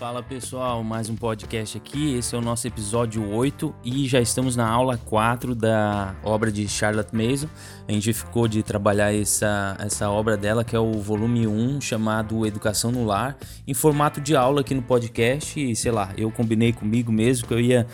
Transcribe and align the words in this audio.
Fala 0.00 0.22
pessoal, 0.22 0.82
mais 0.82 1.10
um 1.10 1.14
podcast 1.14 1.76
aqui. 1.76 2.14
Esse 2.14 2.34
é 2.34 2.38
o 2.38 2.40
nosso 2.40 2.66
episódio 2.66 3.22
8 3.34 3.74
e 3.84 4.08
já 4.08 4.18
estamos 4.18 4.56
na 4.56 4.66
aula 4.66 4.96
4 4.96 5.54
da 5.54 6.16
obra 6.24 6.50
de 6.50 6.66
Charlotte 6.66 7.14
Mason. 7.14 7.46
A 7.86 7.92
gente 7.92 8.10
ficou 8.14 8.48
de 8.48 8.62
trabalhar 8.62 9.14
essa, 9.14 9.76
essa 9.78 10.08
obra 10.08 10.38
dela, 10.38 10.64
que 10.64 10.74
é 10.74 10.78
o 10.78 10.92
volume 10.92 11.46
1, 11.46 11.82
chamado 11.82 12.46
Educação 12.46 12.90
no 12.90 13.04
Lar, 13.04 13.36
em 13.68 13.74
formato 13.74 14.22
de 14.22 14.34
aula 14.34 14.62
aqui 14.62 14.74
no 14.74 14.80
podcast. 14.80 15.60
E 15.60 15.76
sei 15.76 15.92
lá, 15.92 16.14
eu 16.16 16.30
combinei 16.30 16.72
comigo 16.72 17.12
mesmo 17.12 17.46
que 17.46 17.52
eu 17.52 17.60
ia 17.60 17.86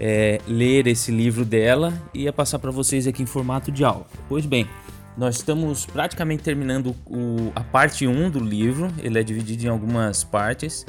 é, 0.00 0.40
ler 0.48 0.88
esse 0.88 1.12
livro 1.12 1.44
dela 1.44 1.94
e 2.12 2.22
ia 2.22 2.32
passar 2.32 2.58
para 2.58 2.72
vocês 2.72 3.06
aqui 3.06 3.22
em 3.22 3.26
formato 3.26 3.70
de 3.70 3.84
aula. 3.84 4.04
Pois 4.28 4.44
bem, 4.44 4.68
nós 5.16 5.36
estamos 5.36 5.86
praticamente 5.86 6.42
terminando 6.42 6.88
o, 7.06 7.52
a 7.54 7.62
parte 7.62 8.04
1 8.04 8.30
do 8.30 8.40
livro, 8.40 8.92
ele 8.98 9.16
é 9.16 9.22
dividido 9.22 9.64
em 9.64 9.68
algumas 9.68 10.24
partes 10.24 10.84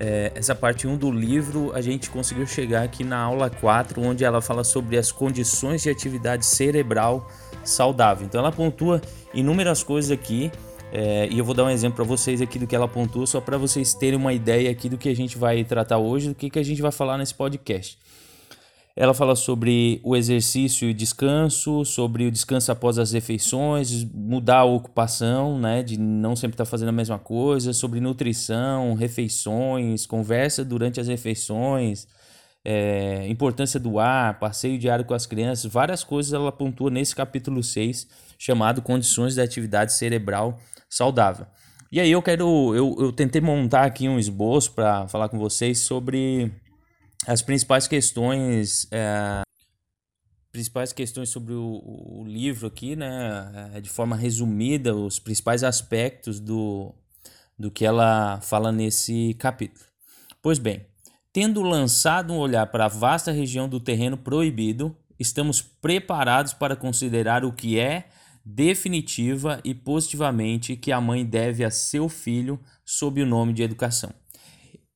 é, 0.00 0.32
essa 0.34 0.54
parte 0.54 0.88
1 0.88 0.96
do 0.96 1.12
livro, 1.12 1.72
a 1.74 1.82
gente 1.82 2.08
conseguiu 2.08 2.46
chegar 2.46 2.82
aqui 2.82 3.04
na 3.04 3.18
aula 3.18 3.50
4, 3.50 4.00
onde 4.02 4.24
ela 4.24 4.40
fala 4.40 4.64
sobre 4.64 4.96
as 4.96 5.12
condições 5.12 5.82
de 5.82 5.90
atividade 5.90 6.46
cerebral 6.46 7.30
saudável. 7.62 8.26
Então 8.26 8.40
ela 8.40 8.50
pontua 8.50 9.02
inúmeras 9.34 9.82
coisas 9.82 10.10
aqui, 10.10 10.50
é, 10.90 11.28
e 11.30 11.38
eu 11.38 11.44
vou 11.44 11.54
dar 11.54 11.64
um 11.64 11.70
exemplo 11.70 11.96
para 11.96 12.04
vocês 12.04 12.40
aqui 12.40 12.58
do 12.58 12.66
que 12.66 12.74
ela 12.74 12.88
pontua, 12.88 13.26
só 13.26 13.42
para 13.42 13.58
vocês 13.58 13.92
terem 13.92 14.18
uma 14.18 14.32
ideia 14.32 14.70
aqui 14.70 14.88
do 14.88 14.96
que 14.96 15.10
a 15.10 15.14
gente 15.14 15.36
vai 15.36 15.62
tratar 15.64 15.98
hoje, 15.98 16.30
do 16.30 16.34
que, 16.34 16.48
que 16.48 16.58
a 16.58 16.64
gente 16.64 16.80
vai 16.80 16.90
falar 16.90 17.18
nesse 17.18 17.34
podcast. 17.34 17.98
Ela 18.96 19.14
fala 19.14 19.36
sobre 19.36 20.00
o 20.02 20.16
exercício 20.16 20.88
e 20.88 20.94
descanso, 20.94 21.84
sobre 21.84 22.26
o 22.26 22.30
descanso 22.30 22.72
após 22.72 22.98
as 22.98 23.12
refeições, 23.12 24.04
mudar 24.12 24.58
a 24.58 24.64
ocupação, 24.64 25.58
né, 25.58 25.82
de 25.82 25.98
não 25.98 26.34
sempre 26.34 26.54
estar 26.54 26.64
fazendo 26.64 26.88
a 26.88 26.92
mesma 26.92 27.18
coisa, 27.18 27.72
sobre 27.72 28.00
nutrição, 28.00 28.94
refeições, 28.94 30.06
conversa 30.06 30.64
durante 30.64 31.00
as 31.00 31.06
refeições, 31.06 32.06
é, 32.64 33.26
importância 33.28 33.78
do 33.78 33.98
ar, 33.98 34.38
passeio 34.38 34.78
diário 34.78 35.04
com 35.04 35.14
as 35.14 35.24
crianças, 35.24 35.70
várias 35.70 36.04
coisas 36.04 36.32
ela 36.32 36.52
pontua 36.52 36.90
nesse 36.90 37.14
capítulo 37.14 37.62
6, 37.62 38.06
chamado 38.38 38.82
Condições 38.82 39.36
da 39.36 39.44
Atividade 39.44 39.92
Cerebral 39.92 40.58
Saudável. 40.88 41.46
E 41.92 41.98
aí 41.98 42.10
eu 42.10 42.22
quero, 42.22 42.74
eu, 42.74 42.96
eu 42.98 43.12
tentei 43.12 43.40
montar 43.40 43.84
aqui 43.84 44.08
um 44.08 44.18
esboço 44.18 44.72
para 44.72 45.08
falar 45.08 45.28
com 45.28 45.38
vocês 45.38 45.78
sobre 45.78 46.52
as 47.26 47.42
principais 47.42 47.86
questões 47.86 48.86
é, 48.90 49.42
principais 50.50 50.92
questões 50.92 51.28
sobre 51.28 51.54
o, 51.54 51.82
o, 51.84 52.24
livro 52.26 52.66
aqui, 52.66 52.96
né, 52.96 53.70
é, 53.74 53.80
de 53.80 53.88
forma 53.88 54.16
resumida, 54.16 54.94
os 54.94 55.18
principais 55.18 55.62
aspectos 55.62 56.40
do, 56.40 56.92
do 57.58 57.70
que 57.70 57.84
ela 57.84 58.40
fala 58.40 58.72
nesse 58.72 59.34
capítulo. 59.34 59.84
Pois 60.42 60.58
bem, 60.58 60.84
tendo 61.32 61.62
lançado 61.62 62.32
um 62.32 62.38
olhar 62.38 62.66
para 62.66 62.86
a 62.86 62.88
vasta 62.88 63.30
região 63.30 63.68
do 63.68 63.78
terreno 63.78 64.16
proibido, 64.16 64.96
estamos 65.18 65.62
preparados 65.62 66.52
para 66.52 66.74
considerar 66.74 67.44
o 67.44 67.52
que 67.52 67.78
é 67.78 68.08
definitiva 68.44 69.60
e 69.62 69.74
positivamente 69.74 70.76
que 70.76 70.90
a 70.90 71.00
mãe 71.00 71.24
deve 71.24 71.62
a 71.62 71.70
seu 71.70 72.08
filho 72.08 72.58
sob 72.84 73.22
o 73.22 73.26
nome 73.26 73.52
de 73.52 73.62
educação. 73.62 74.12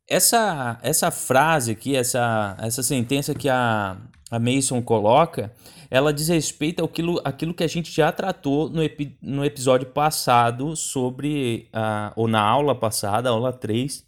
Essa, 0.09 0.79
essa 0.83 1.11
frase 1.11 1.73
aqui, 1.73 1.97
essa, 1.97 2.57
essa 2.61 2.83
sentença 2.83 3.35
que 3.35 3.49
a, 3.49 3.97
a 4.31 4.39
Mason 4.39 4.83
coloca, 4.83 5.53
ela 5.91 6.13
diz 6.13 6.29
respeito 6.29 6.85
àquilo, 6.85 7.21
àquilo 7.25 7.55
que 7.55 7.65
a 7.65 7.69
gente 7.69 7.91
já 7.91 8.13
tratou 8.13 8.69
no, 8.69 8.83
epi, 8.83 9.17
no 9.23 9.45
episódio 9.45 9.87
passado 9.89 10.77
sobre, 10.77 11.71
uh, 11.75 12.13
ou 12.17 12.29
na 12.29 12.41
aula 12.41 12.75
passada, 12.75 13.31
aula 13.31 13.53
3, 13.53 14.05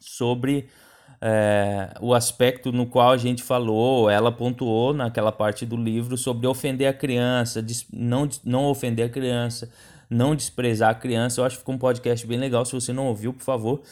sobre 0.00 0.68
é, 1.20 1.94
o 2.00 2.14
aspecto 2.14 2.70
no 2.70 2.86
qual 2.86 3.10
a 3.10 3.16
gente 3.16 3.42
falou, 3.42 4.08
ela 4.10 4.30
pontuou 4.30 4.92
naquela 4.92 5.32
parte 5.32 5.64
do 5.64 5.76
livro 5.76 6.16
sobre 6.16 6.46
ofender 6.46 6.88
a 6.88 6.92
criança, 6.92 7.64
não, 7.92 8.28
não 8.44 8.66
ofender 8.66 9.06
a 9.06 9.08
criança, 9.08 9.70
não 10.08 10.36
desprezar 10.36 10.90
a 10.90 10.94
criança. 10.94 11.40
Eu 11.40 11.44
acho 11.44 11.56
que 11.56 11.60
ficou 11.60 11.74
um 11.74 11.78
podcast 11.78 12.26
bem 12.26 12.38
legal. 12.38 12.64
Se 12.64 12.72
você 12.72 12.92
não 12.92 13.06
ouviu, 13.06 13.32
por 13.32 13.42
favor, 13.42 13.82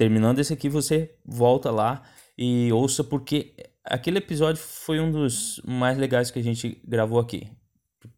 terminando 0.00 0.38
esse 0.38 0.54
aqui, 0.54 0.66
você 0.66 1.14
volta 1.26 1.70
lá 1.70 2.02
e 2.38 2.72
ouça, 2.72 3.04
porque 3.04 3.54
aquele 3.84 4.16
episódio 4.16 4.62
foi 4.62 4.98
um 4.98 5.12
dos 5.12 5.60
mais 5.62 5.98
legais 5.98 6.30
que 6.30 6.38
a 6.38 6.42
gente 6.42 6.80
gravou 6.88 7.20
aqui. 7.20 7.46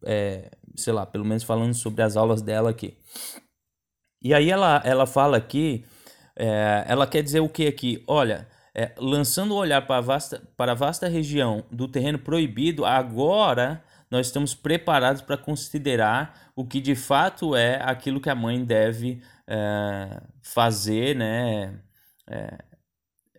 É, 0.05 0.49
sei 0.77 0.93
lá, 0.93 1.05
pelo 1.05 1.25
menos 1.25 1.43
falando 1.43 1.73
sobre 1.73 2.01
as 2.01 2.15
aulas 2.15 2.41
dela 2.41 2.69
aqui. 2.69 2.97
E 4.21 4.33
aí 4.33 4.49
ela, 4.49 4.81
ela 4.85 5.05
fala 5.05 5.35
aqui, 5.35 5.83
é, 6.37 6.85
ela 6.87 7.05
quer 7.05 7.21
dizer 7.21 7.41
o 7.41 7.49
que 7.49 7.67
aqui? 7.67 8.01
Olha, 8.07 8.47
é, 8.73 8.93
lançando 8.97 9.53
o 9.53 9.57
olhar 9.57 9.85
para 9.85 9.97
a, 9.97 10.01
vasta, 10.01 10.41
para 10.55 10.71
a 10.71 10.75
vasta 10.75 11.09
região 11.09 11.65
do 11.69 11.89
terreno 11.89 12.17
proibido, 12.17 12.85
agora 12.85 13.83
nós 14.09 14.27
estamos 14.27 14.55
preparados 14.55 15.21
para 15.21 15.35
considerar 15.35 16.51
o 16.55 16.65
que 16.65 16.79
de 16.79 16.95
fato 16.95 17.57
é 17.57 17.81
aquilo 17.83 18.21
que 18.21 18.29
a 18.29 18.35
mãe 18.35 18.63
deve 18.63 19.21
fazer, 20.41 21.15
né? 21.15 21.79
É, 22.27 22.57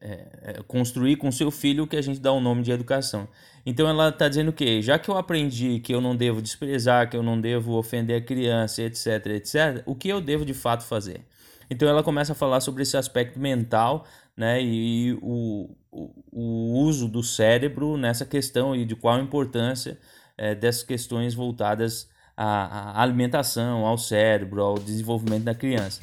é, 0.04 0.62
construir 0.69 1.16
com 1.16 1.32
seu 1.32 1.50
filho 1.50 1.84
o 1.84 1.87
que 1.87 1.97
a 1.97 2.03
gente 2.03 2.20
dá 2.20 2.31
o 2.31 2.41
nome 2.41 2.62
de 2.62 2.70
educação. 2.70 3.26
Então 3.65 3.88
ela 3.88 4.10
está 4.10 4.28
dizendo 4.28 4.53
que, 4.53 4.82
já 4.82 4.98
que 4.98 5.09
eu 5.09 5.16
aprendi 5.16 5.81
que 5.81 5.94
eu 5.94 6.00
não 6.00 6.14
devo 6.14 6.43
desprezar, 6.43 7.09
que 7.09 7.16
eu 7.16 7.22
não 7.22 7.41
devo 7.41 7.72
ofender 7.72 8.20
a 8.20 8.25
criança, 8.25 8.82
etc, 8.82 9.26
etc, 9.28 9.82
o 9.87 9.94
que 9.94 10.09
eu 10.09 10.20
devo 10.20 10.44
de 10.44 10.53
fato 10.53 10.84
fazer? 10.84 11.22
Então 11.70 11.88
ela 11.88 12.03
começa 12.03 12.32
a 12.32 12.34
falar 12.34 12.60
sobre 12.60 12.82
esse 12.82 12.97
aspecto 12.97 13.38
mental, 13.41 14.06
né, 14.37 14.62
e 14.62 15.16
o, 15.22 15.70
o, 15.91 16.10
o 16.31 16.78
uso 16.81 17.09
do 17.09 17.22
cérebro 17.22 17.97
nessa 17.97 18.26
questão 18.26 18.76
e 18.76 18.84
de 18.84 18.94
qual 18.94 19.16
a 19.16 19.22
importância 19.22 19.98
é, 20.37 20.54
dessas 20.54 20.82
questões 20.82 21.32
voltadas 21.34 22.10
à, 22.37 23.00
alimentação, 23.00 23.87
ao 23.87 23.99
cérebro, 23.99 24.62
ao 24.62 24.75
desenvolvimento 24.75 25.45
da 25.45 25.55
criança. 25.55 26.00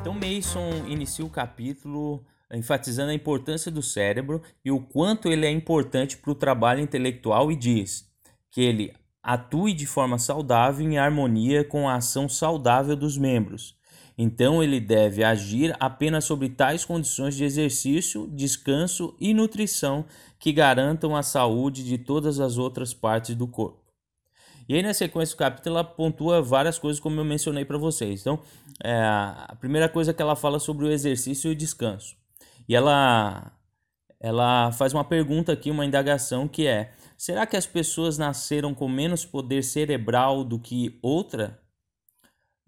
Então 0.00 0.14
Mason 0.14 0.86
inicia 0.86 1.24
o 1.24 1.30
capítulo 1.30 2.24
enfatizando 2.52 3.10
a 3.10 3.14
importância 3.14 3.70
do 3.70 3.82
cérebro 3.82 4.42
e 4.64 4.70
o 4.70 4.80
quanto 4.80 5.28
ele 5.28 5.46
é 5.46 5.50
importante 5.50 6.16
para 6.16 6.30
o 6.30 6.34
trabalho 6.34 6.80
intelectual 6.80 7.52
e 7.52 7.56
diz 7.56 8.08
que 8.50 8.62
ele 8.62 8.94
atue 9.22 9.74
de 9.74 9.86
forma 9.86 10.18
saudável 10.18 10.88
em 10.88 10.98
harmonia 10.98 11.62
com 11.62 11.88
a 11.88 11.96
ação 11.96 12.28
saudável 12.28 12.96
dos 12.96 13.18
membros, 13.18 13.77
então 14.18 14.60
ele 14.60 14.80
deve 14.80 15.22
agir 15.22 15.76
apenas 15.78 16.24
sobre 16.24 16.48
tais 16.48 16.84
condições 16.84 17.36
de 17.36 17.44
exercício, 17.44 18.26
descanso 18.26 19.14
e 19.20 19.32
nutrição 19.32 20.04
que 20.40 20.52
garantam 20.52 21.14
a 21.14 21.22
saúde 21.22 21.84
de 21.84 21.96
todas 21.96 22.40
as 22.40 22.58
outras 22.58 22.92
partes 22.92 23.36
do 23.36 23.46
corpo. 23.46 23.78
E 24.68 24.74
aí, 24.74 24.82
na 24.82 24.92
sequência 24.92 25.34
do 25.34 25.38
capítulo, 25.38 25.76
ela 25.76 25.84
pontua 25.84 26.42
várias 26.42 26.78
coisas, 26.78 27.00
como 27.00 27.18
eu 27.18 27.24
mencionei 27.24 27.64
para 27.64 27.78
vocês. 27.78 28.20
Então, 28.20 28.40
é, 28.84 28.92
a 28.92 29.56
primeira 29.58 29.88
coisa 29.88 30.12
que 30.12 30.20
ela 30.20 30.36
fala 30.36 30.58
sobre 30.58 30.84
o 30.84 30.90
exercício 30.90 31.48
e 31.48 31.52
o 31.52 31.56
descanso. 31.56 32.16
E 32.68 32.74
ela, 32.74 33.50
ela 34.20 34.70
faz 34.72 34.92
uma 34.92 35.04
pergunta 35.04 35.52
aqui, 35.52 35.70
uma 35.70 35.86
indagação, 35.86 36.46
que 36.46 36.66
é: 36.66 36.92
será 37.16 37.46
que 37.46 37.56
as 37.56 37.66
pessoas 37.66 38.18
nasceram 38.18 38.74
com 38.74 38.88
menos 38.88 39.24
poder 39.24 39.62
cerebral 39.62 40.44
do 40.44 40.58
que 40.58 40.98
outra? 41.00 41.58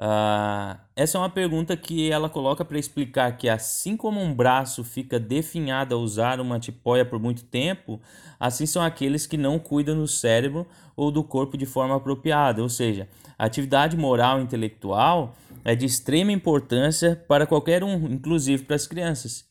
Uh, 0.00 0.80
essa 0.96 1.18
é 1.18 1.20
uma 1.20 1.28
pergunta 1.28 1.76
que 1.76 2.10
ela 2.10 2.30
coloca 2.30 2.64
para 2.64 2.78
explicar 2.78 3.36
que, 3.36 3.50
assim 3.50 3.98
como 3.98 4.18
um 4.18 4.32
braço 4.32 4.82
fica 4.82 5.20
definhado 5.20 5.94
a 5.94 5.98
usar 5.98 6.40
uma 6.40 6.58
tipóia 6.58 7.04
por 7.04 7.18
muito 7.18 7.44
tempo, 7.44 8.00
assim 8.38 8.64
são 8.64 8.82
aqueles 8.82 9.26
que 9.26 9.36
não 9.36 9.58
cuidam 9.58 9.96
do 9.96 10.08
cérebro 10.08 10.66
ou 10.96 11.10
do 11.10 11.22
corpo 11.22 11.54
de 11.54 11.66
forma 11.66 11.94
apropriada. 11.94 12.62
Ou 12.62 12.68
seja, 12.70 13.10
a 13.38 13.44
atividade 13.44 13.94
moral 13.94 14.40
e 14.40 14.42
intelectual 14.42 15.36
é 15.62 15.74
de 15.74 15.84
extrema 15.84 16.32
importância 16.32 17.22
para 17.28 17.46
qualquer 17.46 17.84
um, 17.84 18.06
inclusive 18.06 18.64
para 18.64 18.76
as 18.76 18.86
crianças. 18.86 19.44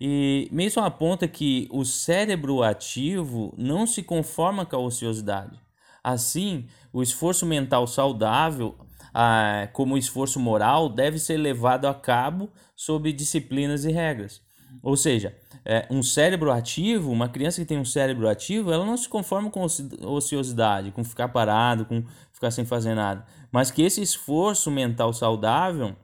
E 0.00 0.48
Mason 0.52 0.84
aponta 0.84 1.26
que 1.26 1.66
o 1.72 1.84
cérebro 1.84 2.62
ativo 2.62 3.52
não 3.58 3.88
se 3.88 4.04
conforma 4.04 4.64
com 4.64 4.76
a 4.76 4.78
ociosidade. 4.78 5.58
Assim, 6.04 6.66
o 6.92 7.02
esforço 7.02 7.44
mental 7.44 7.88
saudável 7.88 8.76
ah, 9.18 9.66
como 9.72 9.96
esforço 9.96 10.38
moral 10.38 10.90
deve 10.90 11.18
ser 11.18 11.38
levado 11.38 11.86
a 11.86 11.94
cabo 11.94 12.50
sob 12.76 13.10
disciplinas 13.14 13.86
e 13.86 13.90
regras. 13.90 14.42
Ou 14.82 14.94
seja, 14.94 15.34
é, 15.64 15.86
um 15.90 16.02
cérebro 16.02 16.52
ativo, 16.52 17.10
uma 17.10 17.26
criança 17.26 17.62
que 17.62 17.66
tem 17.66 17.78
um 17.78 17.84
cérebro 17.84 18.28
ativo, 18.28 18.70
ela 18.70 18.84
não 18.84 18.94
se 18.94 19.08
conforma 19.08 19.50
com 19.50 19.66
ociosidade, 20.02 20.90
com 20.90 21.02
ficar 21.02 21.28
parado, 21.28 21.86
com 21.86 22.04
ficar 22.30 22.50
sem 22.50 22.66
fazer 22.66 22.94
nada. 22.94 23.24
Mas 23.50 23.70
que 23.70 23.80
esse 23.80 24.02
esforço 24.02 24.70
mental 24.70 25.14
saudável, 25.14 25.96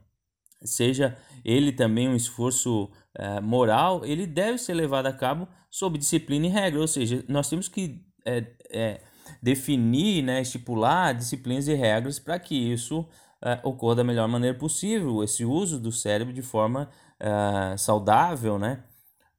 seja 0.63 1.15
ele 1.45 1.71
também 1.71 2.09
um 2.09 2.15
esforço 2.15 2.89
é, 3.15 3.39
moral, 3.39 4.03
ele 4.03 4.25
deve 4.25 4.57
ser 4.57 4.73
levado 4.73 5.05
a 5.05 5.13
cabo 5.13 5.47
sob 5.69 5.99
disciplina 5.99 6.47
e 6.47 6.49
regra. 6.49 6.81
Ou 6.81 6.87
seja, 6.87 7.23
nós 7.27 7.47
temos 7.47 7.67
que 7.67 8.03
é, 8.25 9.01
definir, 9.41 10.23
né, 10.23 10.41
estipular 10.41 11.13
disciplinas 11.13 11.67
e 11.67 11.73
regras 11.73 12.19
para 12.19 12.39
que 12.39 12.55
isso 12.55 13.07
é, 13.41 13.59
ocorra 13.63 13.95
da 13.95 14.03
melhor 14.03 14.27
maneira 14.27 14.57
possível, 14.57 15.23
esse 15.23 15.43
uso 15.43 15.79
do 15.79 15.91
cérebro 15.91 16.33
de 16.33 16.41
forma 16.41 16.89
é, 17.19 17.77
saudável, 17.77 18.57
né? 18.57 18.83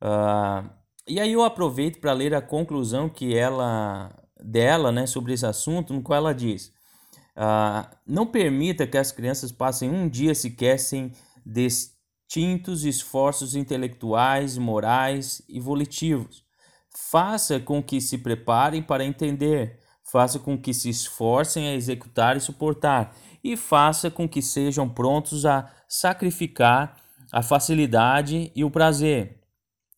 Uh, 0.04 0.68
e 1.08 1.18
aí 1.18 1.32
eu 1.32 1.42
aproveito 1.42 2.00
para 2.00 2.12
ler 2.12 2.34
a 2.34 2.42
conclusão 2.42 3.08
que 3.08 3.36
ela 3.36 4.14
dela, 4.38 4.92
né, 4.92 5.06
sobre 5.06 5.32
esse 5.32 5.46
assunto, 5.46 5.94
no 5.94 6.02
qual 6.02 6.18
ela 6.18 6.34
diz: 6.34 6.72
uh, 7.36 7.88
não 8.06 8.26
permita 8.26 8.86
que 8.86 8.98
as 8.98 9.10
crianças 9.10 9.50
passem 9.50 9.88
um 9.90 10.08
dia 10.08 10.34
sequer 10.34 10.78
sem 10.78 11.12
distintos 11.44 12.84
esforços 12.84 13.54
intelectuais, 13.54 14.58
morais 14.58 15.42
e 15.48 15.58
volitivos. 15.58 16.44
Faça 16.90 17.58
com 17.58 17.82
que 17.82 18.00
se 18.00 18.18
preparem 18.18 18.82
para 18.82 19.04
entender, 19.04 19.80
faça 20.14 20.38
com 20.38 20.56
que 20.56 20.72
se 20.72 20.88
esforcem 20.88 21.66
a 21.66 21.74
executar 21.74 22.36
e 22.36 22.40
suportar, 22.40 23.16
e 23.42 23.56
faça 23.56 24.08
com 24.08 24.28
que 24.28 24.40
sejam 24.40 24.88
prontos 24.88 25.44
a 25.44 25.68
sacrificar 25.88 26.94
a 27.32 27.42
facilidade 27.42 28.52
e 28.54 28.62
o 28.62 28.70
prazer. 28.70 29.40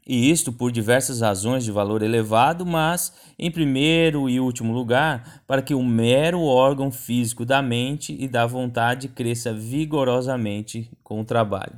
E 0.07 0.31
isto 0.31 0.51
por 0.51 0.73
diversas 0.73 1.21
razões 1.21 1.65
de 1.65 1.71
valor 1.71 2.03
elevado, 2.03 2.65
mas, 2.65 3.13
em 3.39 3.51
primeiro 3.51 4.27
e 4.27 4.41
último 4.41 4.73
lugar, 4.73 5.43
para 5.47 5.61
que 5.61 5.75
o 5.75 5.85
mero 5.85 6.41
órgão 6.45 6.91
físico 6.91 7.45
da 7.45 7.61
mente 7.61 8.17
e 8.19 8.27
da 8.27 8.47
vontade 8.47 9.09
cresça 9.09 9.53
vigorosamente 9.53 10.91
com 11.05 11.21
o 11.21 11.27
trabalho. 11.27 11.77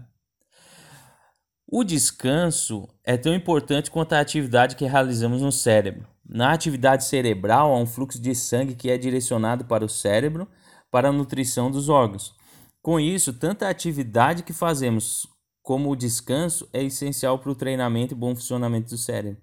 O 1.66 1.82
descanso 1.82 2.88
é 3.02 3.16
tão 3.16 3.34
importante 3.34 3.90
quanto 3.90 4.12
a 4.12 4.20
atividade 4.20 4.76
que 4.76 4.86
realizamos 4.86 5.42
no 5.42 5.50
cérebro. 5.50 6.06
Na 6.28 6.52
atividade 6.52 7.04
cerebral, 7.04 7.72
há 7.72 7.78
um 7.78 7.86
fluxo 7.86 8.20
de 8.20 8.34
sangue 8.34 8.74
que 8.74 8.90
é 8.90 8.98
direcionado 8.98 9.64
para 9.64 9.84
o 9.84 9.88
cérebro 9.88 10.46
para 10.90 11.08
a 11.08 11.12
nutrição 11.12 11.70
dos 11.70 11.88
órgãos. 11.88 12.34
Com 12.82 13.00
isso, 13.00 13.32
tanto 13.32 13.64
a 13.64 13.70
atividade 13.70 14.42
que 14.42 14.52
fazemos 14.52 15.26
como 15.62 15.90
o 15.90 15.96
descanso 15.96 16.68
é 16.72 16.82
essencial 16.82 17.38
para 17.38 17.50
o 17.50 17.54
treinamento 17.54 18.14
e 18.14 18.16
bom 18.16 18.34
funcionamento 18.34 18.90
do 18.90 18.98
cérebro. 18.98 19.40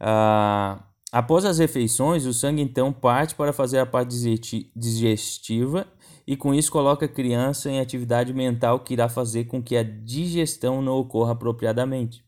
Ah, 0.00 0.82
após 1.12 1.44
as 1.44 1.58
refeições, 1.58 2.26
o 2.26 2.32
sangue 2.32 2.62
então 2.62 2.92
parte 2.92 3.34
para 3.34 3.52
fazer 3.52 3.78
a 3.78 3.86
parte 3.86 4.14
digestiva 4.74 5.86
e 6.26 6.36
com 6.36 6.54
isso 6.54 6.70
coloca 6.70 7.06
a 7.06 7.08
criança 7.08 7.70
em 7.70 7.80
atividade 7.80 8.34
mental 8.34 8.80
que 8.80 8.92
irá 8.92 9.08
fazer 9.08 9.44
com 9.44 9.62
que 9.62 9.76
a 9.76 9.82
digestão 9.82 10.82
não 10.82 10.94
ocorra 10.98 11.32
apropriadamente. 11.32 12.22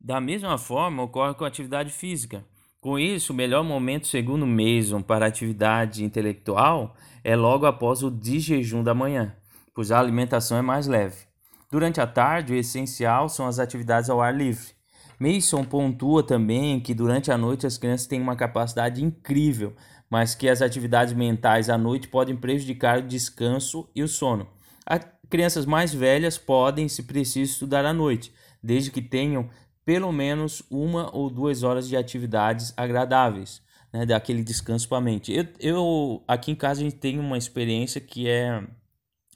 Da 0.00 0.20
mesma 0.20 0.56
forma, 0.56 1.02
ocorre 1.02 1.34
com 1.34 1.44
a 1.44 1.48
atividade 1.48 1.90
física. 1.90 2.44
Com 2.80 2.98
isso, 2.98 3.32
o 3.32 3.36
melhor 3.36 3.62
momento, 3.62 4.06
segundo 4.06 4.46
Mason, 4.46 5.02
para 5.02 5.26
atividade 5.26 6.02
intelectual 6.02 6.96
é 7.22 7.36
logo 7.36 7.66
após 7.66 8.02
o 8.02 8.10
desjejum 8.10 8.82
da 8.82 8.94
manhã, 8.94 9.34
pois 9.74 9.92
a 9.92 9.98
alimentação 9.98 10.56
é 10.56 10.62
mais 10.62 10.86
leve. 10.86 11.26
Durante 11.70 12.00
a 12.00 12.06
tarde, 12.06 12.52
o 12.52 12.56
essencial 12.56 13.28
são 13.28 13.46
as 13.46 13.58
atividades 13.58 14.08
ao 14.08 14.20
ar 14.20 14.34
livre. 14.34 14.68
Mason 15.18 15.62
pontua 15.62 16.22
também 16.22 16.80
que 16.80 16.94
durante 16.94 17.30
a 17.30 17.36
noite 17.36 17.66
as 17.66 17.76
crianças 17.76 18.06
têm 18.06 18.20
uma 18.20 18.34
capacidade 18.34 19.04
incrível 19.04 19.74
mas 20.10 20.34
que 20.34 20.48
as 20.48 20.60
atividades 20.60 21.14
mentais 21.14 21.70
à 21.70 21.78
noite 21.78 22.08
podem 22.08 22.34
prejudicar 22.34 22.98
o 22.98 23.06
descanso 23.06 23.88
e 23.94 24.02
o 24.02 24.08
sono. 24.08 24.48
As 24.84 25.06
crianças 25.30 25.64
mais 25.64 25.94
velhas 25.94 26.36
podem, 26.36 26.88
se 26.88 27.04
preciso, 27.04 27.52
estudar 27.52 27.84
à 27.84 27.92
noite, 27.92 28.34
desde 28.60 28.90
que 28.90 29.00
tenham 29.00 29.48
pelo 29.84 30.12
menos 30.12 30.62
uma 30.70 31.14
ou 31.14 31.30
duas 31.30 31.62
horas 31.62 31.88
de 31.88 31.96
atividades 31.96 32.72
agradáveis, 32.76 33.62
né, 33.92 34.06
daquele 34.06 34.42
descanso 34.42 34.88
para 34.88 34.98
a 34.98 35.00
mente. 35.00 35.32
Eu, 35.32 35.46
eu, 35.58 36.24
aqui 36.28 36.52
em 36.52 36.54
casa 36.54 36.80
a 36.80 36.84
gente 36.84 36.96
tem 36.96 37.18
uma 37.18 37.36
experiência 37.36 38.00
que 38.00 38.28
é 38.28 38.62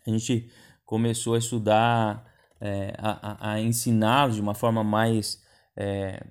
a 0.06 0.10
gente 0.10 0.50
começou 0.84 1.34
a 1.34 1.38
estudar, 1.38 2.24
é, 2.60 2.92
a, 2.98 3.52
a, 3.52 3.60
ensinar 3.60 4.30
de 4.30 4.40
uma 4.40 4.54
forma 4.54 4.84
mais 4.84 5.42
é, 5.76 6.22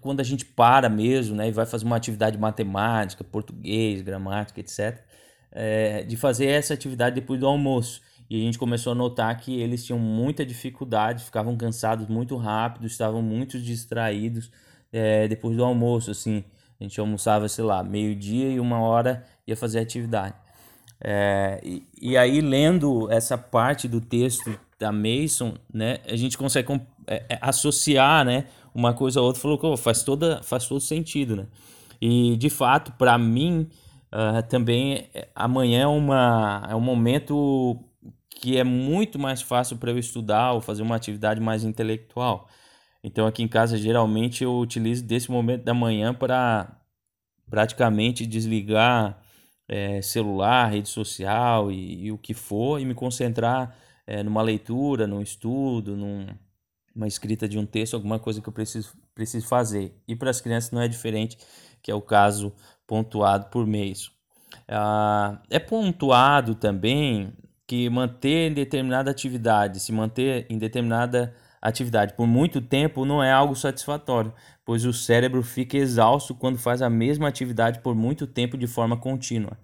quando 0.00 0.20
a 0.20 0.24
gente 0.24 0.44
para 0.44 0.88
mesmo, 0.88 1.36
né, 1.36 1.48
e 1.48 1.52
vai 1.52 1.66
fazer 1.66 1.84
uma 1.84 1.96
atividade 1.96 2.38
matemática, 2.38 3.22
português, 3.24 4.02
gramática, 4.02 4.60
etc., 4.60 5.04
é, 5.52 6.02
de 6.04 6.16
fazer 6.16 6.46
essa 6.46 6.74
atividade 6.74 7.14
depois 7.14 7.40
do 7.40 7.46
almoço. 7.46 8.02
E 8.28 8.36
a 8.36 8.44
gente 8.44 8.58
começou 8.58 8.92
a 8.92 8.94
notar 8.94 9.36
que 9.38 9.60
eles 9.60 9.84
tinham 9.84 9.98
muita 9.98 10.44
dificuldade, 10.44 11.24
ficavam 11.24 11.56
cansados 11.56 12.06
muito 12.08 12.36
rápido, 12.36 12.86
estavam 12.86 13.22
muito 13.22 13.58
distraídos 13.58 14.50
é, 14.92 15.28
depois 15.28 15.56
do 15.56 15.64
almoço, 15.64 16.10
assim. 16.10 16.44
A 16.78 16.84
gente 16.84 16.98
almoçava, 17.00 17.48
sei 17.48 17.64
lá, 17.64 17.82
meio-dia 17.82 18.48
e 18.50 18.60
uma 18.60 18.80
hora 18.80 19.24
ia 19.46 19.56
fazer 19.56 19.78
atividade. 19.78 20.34
É, 21.00 21.60
e, 21.62 21.86
e, 22.00 22.16
aí, 22.16 22.40
lendo 22.40 23.10
essa 23.10 23.36
parte 23.38 23.86
do 23.86 24.00
texto 24.00 24.58
da 24.78 24.90
Mason, 24.90 25.54
né, 25.72 25.98
a 26.06 26.16
gente 26.16 26.36
consegue 26.36 26.80
é, 27.06 27.38
associar, 27.40 28.24
né, 28.24 28.46
uma 28.74 28.92
coisa 28.92 29.20
ou 29.20 29.26
outra, 29.26 29.40
falou 29.40 29.58
que 29.58 29.76
faz, 29.76 30.02
toda, 30.02 30.42
faz 30.42 30.66
todo 30.66 30.80
sentido, 30.80 31.36
né? 31.36 31.46
E 32.00 32.36
de 32.36 32.50
fato, 32.50 32.92
para 32.92 33.16
mim, 33.16 33.68
uh, 34.12 34.42
também 34.48 35.08
amanhã 35.34 35.82
é, 35.82 35.86
uma, 35.86 36.66
é 36.68 36.74
um 36.74 36.80
momento 36.80 37.82
que 38.38 38.58
é 38.58 38.64
muito 38.64 39.18
mais 39.18 39.40
fácil 39.40 39.78
para 39.78 39.90
eu 39.90 39.98
estudar 39.98 40.52
ou 40.52 40.60
fazer 40.60 40.82
uma 40.82 40.94
atividade 40.94 41.40
mais 41.40 41.64
intelectual. 41.64 42.48
Então, 43.02 43.26
aqui 43.26 43.42
em 43.42 43.48
casa, 43.48 43.78
geralmente 43.78 44.44
eu 44.44 44.58
utilizo 44.58 45.02
desse 45.04 45.30
momento 45.30 45.64
da 45.64 45.72
manhã 45.72 46.12
para 46.12 46.80
praticamente 47.48 48.26
desligar 48.26 49.22
é, 49.66 50.02
celular, 50.02 50.70
rede 50.70 50.88
social 50.88 51.72
e, 51.72 52.06
e, 52.06 52.12
o 52.12 52.18
que 52.18 52.34
for 52.34 52.78
e 52.78 52.84
me 52.84 52.94
concentrar 52.94 53.74
é, 54.06 54.22
numa 54.22 54.42
leitura, 54.42 55.06
num 55.06 55.22
estudo, 55.22 55.96
num, 55.96 56.26
uma 56.94 57.08
escrita 57.08 57.48
de 57.48 57.58
um 57.58 57.64
texto, 57.64 57.94
alguma 57.94 58.18
coisa 58.18 58.42
que 58.42 58.48
eu 58.48 58.52
preciso, 58.52 58.92
preciso 59.14 59.46
fazer. 59.46 59.94
E 60.06 60.14
para 60.14 60.28
as 60.30 60.42
crianças 60.42 60.72
não 60.72 60.82
é 60.82 60.88
diferente, 60.88 61.38
que 61.82 61.90
é 61.90 61.94
o 61.94 62.02
caso 62.02 62.52
pontuado 62.86 63.46
por 63.46 63.66
mês. 63.66 64.10
Ah, 64.68 65.40
é 65.48 65.58
pontuado 65.58 66.54
também 66.54 67.32
que 67.66 67.90
manter 67.90 68.50
em 68.50 68.54
determinada 68.54 69.10
atividade, 69.10 69.80
se 69.80 69.92
manter 69.92 70.46
em 70.48 70.56
determinada 70.56 71.34
atividade 71.60 72.14
por 72.14 72.26
muito 72.26 72.60
tempo 72.60 73.04
não 73.04 73.22
é 73.22 73.32
algo 73.32 73.56
satisfatório, 73.56 74.32
pois 74.64 74.84
o 74.84 74.92
cérebro 74.92 75.42
fica 75.42 75.76
exausto 75.76 76.34
quando 76.34 76.58
faz 76.58 76.80
a 76.80 76.88
mesma 76.88 77.28
atividade 77.28 77.80
por 77.80 77.94
muito 77.94 78.26
tempo 78.26 78.56
de 78.56 78.66
forma 78.66 78.96
contínua. 78.96 79.58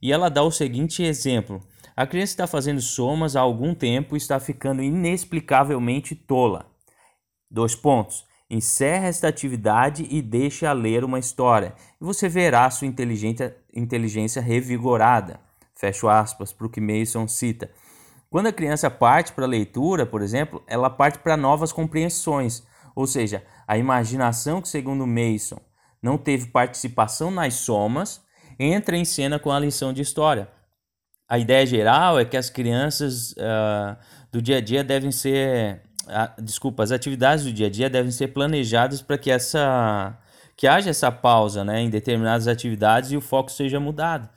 E 0.00 0.12
ela 0.12 0.28
dá 0.28 0.42
o 0.42 0.52
seguinte 0.52 1.02
exemplo: 1.02 1.60
a 1.96 2.06
criança 2.06 2.32
está 2.32 2.46
fazendo 2.46 2.80
somas 2.80 3.34
há 3.34 3.40
algum 3.40 3.74
tempo 3.74 4.14
e 4.14 4.18
está 4.18 4.38
ficando 4.38 4.82
inexplicavelmente 4.82 6.14
tola. 6.14 6.66
Dois 7.50 7.74
pontos. 7.74 8.26
Encerre 8.50 9.08
esta 9.08 9.28
atividade 9.28 10.06
e 10.08 10.22
deixe 10.22 10.64
a 10.64 10.72
ler 10.72 11.04
uma 11.04 11.18
história, 11.18 11.74
e 12.00 12.04
você 12.04 12.30
verá 12.30 12.70
sua 12.70 12.86
inteligência 12.86 14.40
revigorada. 14.40 15.47
Fecho 15.78 16.08
aspas 16.08 16.52
para 16.52 16.66
o 16.66 16.70
que 16.70 16.80
Mason 16.80 17.28
cita. 17.28 17.70
Quando 18.28 18.48
a 18.48 18.52
criança 18.52 18.90
parte 18.90 19.32
para 19.32 19.44
a 19.44 19.48
leitura, 19.48 20.04
por 20.04 20.22
exemplo, 20.22 20.62
ela 20.66 20.90
parte 20.90 21.18
para 21.18 21.36
novas 21.36 21.72
compreensões, 21.72 22.62
ou 22.94 23.06
seja, 23.06 23.44
a 23.66 23.78
imaginação 23.78 24.60
que, 24.60 24.68
segundo 24.68 25.06
Mason, 25.06 25.60
não 26.02 26.18
teve 26.18 26.46
participação 26.46 27.30
nas 27.30 27.54
somas, 27.54 28.20
entra 28.58 28.96
em 28.96 29.04
cena 29.04 29.38
com 29.38 29.52
a 29.52 29.60
lição 29.60 29.92
de 29.92 30.02
história. 30.02 30.48
A 31.28 31.38
ideia 31.38 31.64
geral 31.64 32.18
é 32.18 32.24
que 32.24 32.36
as 32.36 32.50
crianças 32.50 33.32
uh, 33.32 33.96
do 34.32 34.42
dia 34.42 34.56
a 34.56 34.60
dia 34.60 34.82
devem 34.82 35.12
ser 35.12 35.82
a, 36.08 36.34
desculpa, 36.40 36.82
as 36.82 36.90
atividades 36.90 37.44
do 37.44 37.52
dia 37.52 37.66
a 37.66 37.70
dia 37.70 37.90
devem 37.90 38.10
ser 38.10 38.28
planejadas 38.28 39.02
para 39.02 39.18
que 39.18 39.30
essa 39.30 40.18
que 40.56 40.66
haja 40.66 40.90
essa 40.90 41.12
pausa, 41.12 41.64
né, 41.64 41.82
em 41.82 41.88
determinadas 41.88 42.48
atividades 42.48 43.12
e 43.12 43.16
o 43.16 43.20
foco 43.20 43.48
seja 43.48 43.78
mudado. 43.78 44.28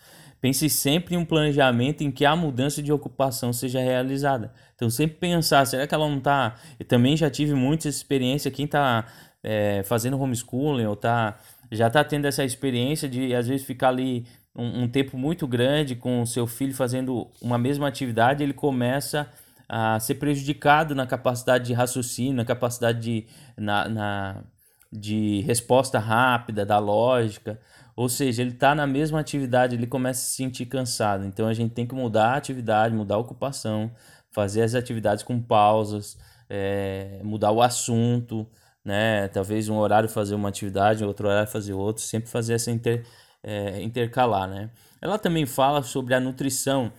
Pense 0.41 0.67
sempre 0.71 1.13
em 1.13 1.17
um 1.19 1.23
planejamento 1.23 2.03
em 2.03 2.09
que 2.09 2.25
a 2.25 2.35
mudança 2.35 2.81
de 2.81 2.91
ocupação 2.91 3.53
seja 3.53 3.79
realizada. 3.79 4.51
Então, 4.75 4.89
sempre 4.89 5.17
pensar, 5.17 5.65
será 5.65 5.85
que 5.85 5.93
ela 5.93 6.09
não 6.09 6.17
está... 6.17 6.55
Eu 6.79 6.85
também 6.85 7.15
já 7.15 7.29
tive 7.29 7.53
muita 7.53 7.87
experiência, 7.87 8.49
quem 8.49 8.65
está 8.65 9.05
é, 9.43 9.83
fazendo 9.83 10.19
homeschooling 10.19 10.85
ou 10.85 10.95
tá, 10.95 11.37
já 11.71 11.87
está 11.87 12.03
tendo 12.03 12.25
essa 12.25 12.43
experiência 12.43 13.07
de, 13.07 13.35
às 13.35 13.47
vezes, 13.47 13.65
ficar 13.65 13.89
ali 13.89 14.25
um, 14.55 14.83
um 14.83 14.87
tempo 14.87 15.15
muito 15.15 15.47
grande 15.47 15.95
com 15.95 16.23
o 16.23 16.27
seu 16.27 16.47
filho 16.47 16.73
fazendo 16.73 17.27
uma 17.39 17.59
mesma 17.59 17.87
atividade, 17.87 18.43
ele 18.43 18.53
começa 18.53 19.29
a 19.69 19.99
ser 19.99 20.15
prejudicado 20.15 20.93
na 20.93 21.05
capacidade 21.05 21.65
de 21.65 21.73
raciocínio, 21.73 22.33
na 22.33 22.45
capacidade 22.45 22.99
de, 22.99 23.25
na, 23.55 23.87
na 23.87 24.43
de 24.91 25.41
resposta 25.41 25.97
rápida, 25.97 26.65
da 26.65 26.77
lógica. 26.77 27.59
Ou 28.01 28.09
seja, 28.09 28.41
ele 28.41 28.49
está 28.49 28.73
na 28.73 28.87
mesma 28.87 29.19
atividade, 29.19 29.75
ele 29.75 29.85
começa 29.85 30.21
a 30.21 30.23
se 30.23 30.35
sentir 30.35 30.65
cansado. 30.65 31.23
Então 31.23 31.47
a 31.47 31.53
gente 31.53 31.71
tem 31.71 31.85
que 31.85 31.93
mudar 31.93 32.31
a 32.31 32.35
atividade, 32.35 32.95
mudar 32.95 33.13
a 33.13 33.19
ocupação, 33.19 33.91
fazer 34.31 34.63
as 34.63 34.73
atividades 34.73 35.23
com 35.23 35.39
pausas, 35.39 36.17
é, 36.49 37.21
mudar 37.23 37.51
o 37.51 37.61
assunto, 37.61 38.47
né? 38.83 39.27
Talvez 39.27 39.69
um 39.69 39.77
horário 39.77 40.09
fazer 40.09 40.33
uma 40.33 40.49
atividade, 40.49 41.05
outro 41.05 41.27
horário 41.27 41.47
fazer 41.47 41.73
outro, 41.73 42.01
sempre 42.01 42.27
fazer 42.27 42.55
essa 42.55 42.71
inter, 42.71 43.05
é, 43.43 43.79
intercalar, 43.83 44.49
né? 44.49 44.71
Ela 44.99 45.19
também 45.19 45.45
fala 45.45 45.83
sobre 45.83 46.15
a 46.15 46.19
nutrição. 46.19 46.91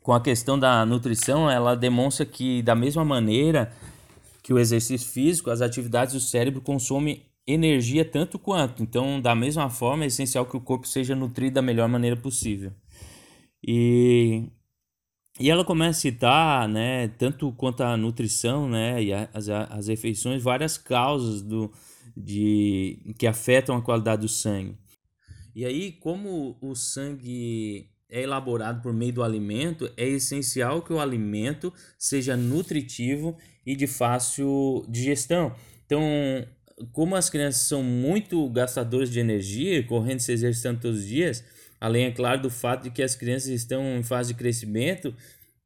Com 0.00 0.12
a 0.12 0.20
questão 0.20 0.56
da 0.56 0.86
nutrição, 0.86 1.50
ela 1.50 1.74
demonstra 1.74 2.24
que 2.24 2.62
da 2.62 2.76
mesma 2.76 3.04
maneira 3.04 3.72
que 4.44 4.54
o 4.54 4.60
exercício 4.60 5.08
físico, 5.08 5.50
as 5.50 5.60
atividades 5.60 6.14
do 6.14 6.20
cérebro 6.20 6.60
consomem 6.60 7.28
energia 7.52 8.04
tanto 8.04 8.38
quanto. 8.38 8.82
Então, 8.82 9.20
da 9.20 9.34
mesma 9.34 9.68
forma, 9.70 10.04
é 10.04 10.06
essencial 10.06 10.46
que 10.46 10.56
o 10.56 10.60
corpo 10.60 10.86
seja 10.86 11.14
nutrido 11.14 11.54
da 11.54 11.62
melhor 11.62 11.88
maneira 11.88 12.16
possível. 12.16 12.72
E, 13.66 14.44
e 15.38 15.50
ela 15.50 15.64
começa 15.64 15.98
a 15.98 16.00
citar, 16.00 16.68
né, 16.68 17.08
tanto 17.08 17.52
quanto 17.52 17.82
a 17.82 17.96
nutrição, 17.96 18.68
né, 18.68 19.02
e 19.02 19.12
as, 19.12 19.48
as 19.48 19.88
refeições, 19.88 20.42
várias 20.42 20.78
causas 20.78 21.42
do, 21.42 21.70
de, 22.16 23.14
que 23.18 23.26
afetam 23.26 23.76
a 23.76 23.82
qualidade 23.82 24.22
do 24.22 24.28
sangue. 24.28 24.76
E 25.54 25.64
aí, 25.64 25.92
como 25.92 26.56
o 26.60 26.74
sangue 26.74 27.90
é 28.08 28.22
elaborado 28.22 28.82
por 28.82 28.92
meio 28.92 29.12
do 29.12 29.22
alimento, 29.22 29.90
é 29.96 30.06
essencial 30.08 30.82
que 30.82 30.92
o 30.92 31.00
alimento 31.00 31.72
seja 31.98 32.36
nutritivo 32.36 33.36
e 33.64 33.76
de 33.76 33.86
fácil 33.86 34.84
digestão. 34.88 35.54
Então, 35.86 36.02
como 36.92 37.16
as 37.16 37.28
crianças 37.30 37.62
são 37.62 37.82
muito 37.82 38.48
gastadoras 38.50 39.10
de 39.10 39.20
energia, 39.20 39.82
correndo 39.84 40.20
se 40.20 40.32
exercitando 40.32 40.80
todos 40.80 41.00
os 41.00 41.06
dias, 41.06 41.44
além, 41.80 42.04
é 42.04 42.10
claro, 42.10 42.42
do 42.42 42.50
fato 42.50 42.84
de 42.84 42.90
que 42.90 43.02
as 43.02 43.14
crianças 43.14 43.48
estão 43.48 43.98
em 43.98 44.02
fase 44.02 44.32
de 44.32 44.38
crescimento, 44.38 45.14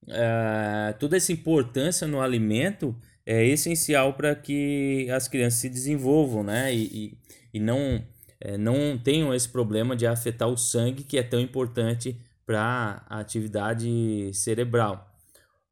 uh, 0.04 0.98
toda 0.98 1.16
essa 1.16 1.32
importância 1.32 2.06
no 2.06 2.20
alimento 2.20 2.96
é 3.26 3.44
essencial 3.46 4.14
para 4.14 4.34
que 4.34 5.08
as 5.10 5.28
crianças 5.28 5.60
se 5.60 5.68
desenvolvam, 5.68 6.42
né? 6.42 6.74
E, 6.74 6.82
e, 6.84 7.18
e 7.54 7.60
não, 7.60 8.04
é, 8.40 8.58
não 8.58 8.98
tenham 8.98 9.32
esse 9.34 9.48
problema 9.48 9.96
de 9.96 10.06
afetar 10.06 10.48
o 10.48 10.56
sangue, 10.56 11.04
que 11.04 11.16
é 11.16 11.22
tão 11.22 11.40
importante 11.40 12.16
para 12.44 13.02
a 13.08 13.20
atividade 13.20 14.30
cerebral. 14.34 15.13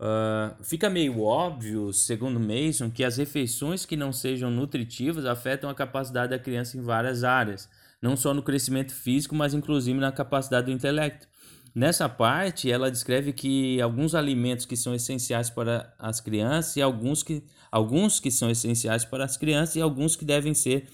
Uh, 0.03 0.65
fica 0.65 0.91
meio 0.91 1.23
óbvio, 1.23 1.93
segundo 1.93 2.41
Mason, 2.41 2.91
que 2.91 3.05
as 3.05 3.19
refeições 3.19 3.87
que 3.87 3.97
não 3.97 4.13
sejam 4.13 4.51
nutritivas 4.51 5.25
afetam 5.25 5.71
a 5.71 5.75
capacidade 5.75 6.31
da 6.31 6.41
criança 6.41 6.77
em 6.77 6.81
várias 6.81 7.23
áreas, 7.23 7.69
não 8.01 8.17
só 8.17 8.35
no 8.35 8.43
crescimento 8.43 8.93
físico, 8.93 9.33
mas 9.33 9.55
inclusive 9.55 10.01
na 10.01 10.11
capacidade 10.11 10.67
do 10.67 10.73
intelecto. 10.73 11.29
Nessa 11.73 12.09
parte, 12.09 12.69
ela 12.69 12.91
descreve 12.91 13.33
que 13.33 13.81
alguns 13.81 14.13
alimentos 14.17 14.67
que 14.67 14.77
são 14.77 14.93
essenciais 14.93 15.49
para 15.51 15.95
as 16.01 16.21
crianças 16.21 16.75
e 16.77 16.83
alguns 16.83 17.23
que, 17.23 17.45
alguns 17.71 18.19
que 18.19 18.31
são 18.31 18.51
essenciais 18.51 19.05
para 19.05 19.25
as 19.25 19.37
crianças 19.37 19.77
e 19.77 19.81
alguns 19.81 20.17
que 20.17 20.25
devem 20.25 20.53
ser 20.53 20.89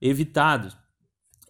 evitados. 0.00 0.74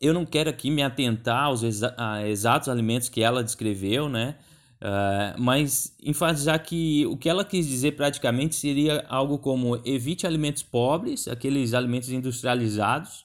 Eu 0.01 0.13
não 0.13 0.27
quero 0.27 0.51
aqui 0.51 0.73
me 0.73 0.83
atentar 0.83 1.45
aos 1.45 1.63
exa 1.63 1.95
exatos 2.27 2.69
alimentos 2.69 3.09
que 3.09 3.23
ela 3.23 3.45
descreveu, 3.45 4.09
né? 4.09 4.35
Uh, 4.77 5.41
mas 5.41 5.97
enfatizar 6.03 6.63
que 6.63 7.07
o 7.07 7.17
que 7.17 7.31
ela 7.31 7.45
quis 7.45 7.67
dizer 7.67 7.93
praticamente 7.93 8.55
seria 8.55 9.07
algo 9.09 9.39
como 9.39 9.81
evite 9.87 10.27
alimentos 10.27 10.63
pobres, 10.63 11.27
aqueles 11.27 11.73
alimentos 11.73 12.11
industrializados, 12.11 13.25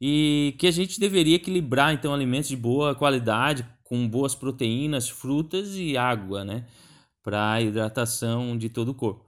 e 0.00 0.54
que 0.58 0.66
a 0.66 0.70
gente 0.70 0.98
deveria 0.98 1.36
equilibrar 1.36 1.92
então 1.92 2.14
alimentos 2.14 2.48
de 2.48 2.56
boa 2.56 2.94
qualidade, 2.94 3.66
com 3.84 4.08
boas 4.08 4.34
proteínas, 4.34 5.08
frutas 5.08 5.74
e 5.76 5.96
água, 5.96 6.44
né? 6.44 6.64
Para 7.22 7.60
hidratação 7.60 8.56
de 8.56 8.68
todo 8.68 8.90
o 8.90 8.94
corpo. 8.94 9.26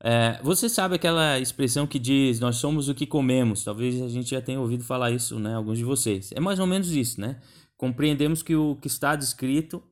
É, 0.00 0.38
você 0.42 0.68
sabe 0.68 0.96
aquela 0.96 1.38
expressão 1.40 1.86
que 1.86 1.98
diz 1.98 2.38
nós 2.38 2.56
somos 2.56 2.88
o 2.88 2.94
que 2.94 3.06
comemos? 3.06 3.64
Talvez 3.64 4.00
a 4.02 4.08
gente 4.08 4.30
já 4.30 4.40
tenha 4.40 4.60
ouvido 4.60 4.84
falar 4.84 5.10
isso, 5.10 5.38
né? 5.40 5.54
Alguns 5.54 5.78
de 5.78 5.84
vocês. 5.84 6.30
É 6.32 6.40
mais 6.40 6.58
ou 6.60 6.66
menos 6.66 6.92
isso, 6.92 7.20
né? 7.20 7.40
Compreendemos 7.76 8.42
que 8.42 8.54
o 8.54 8.76
que 8.76 8.86
está 8.86 9.16
descrito 9.16 9.82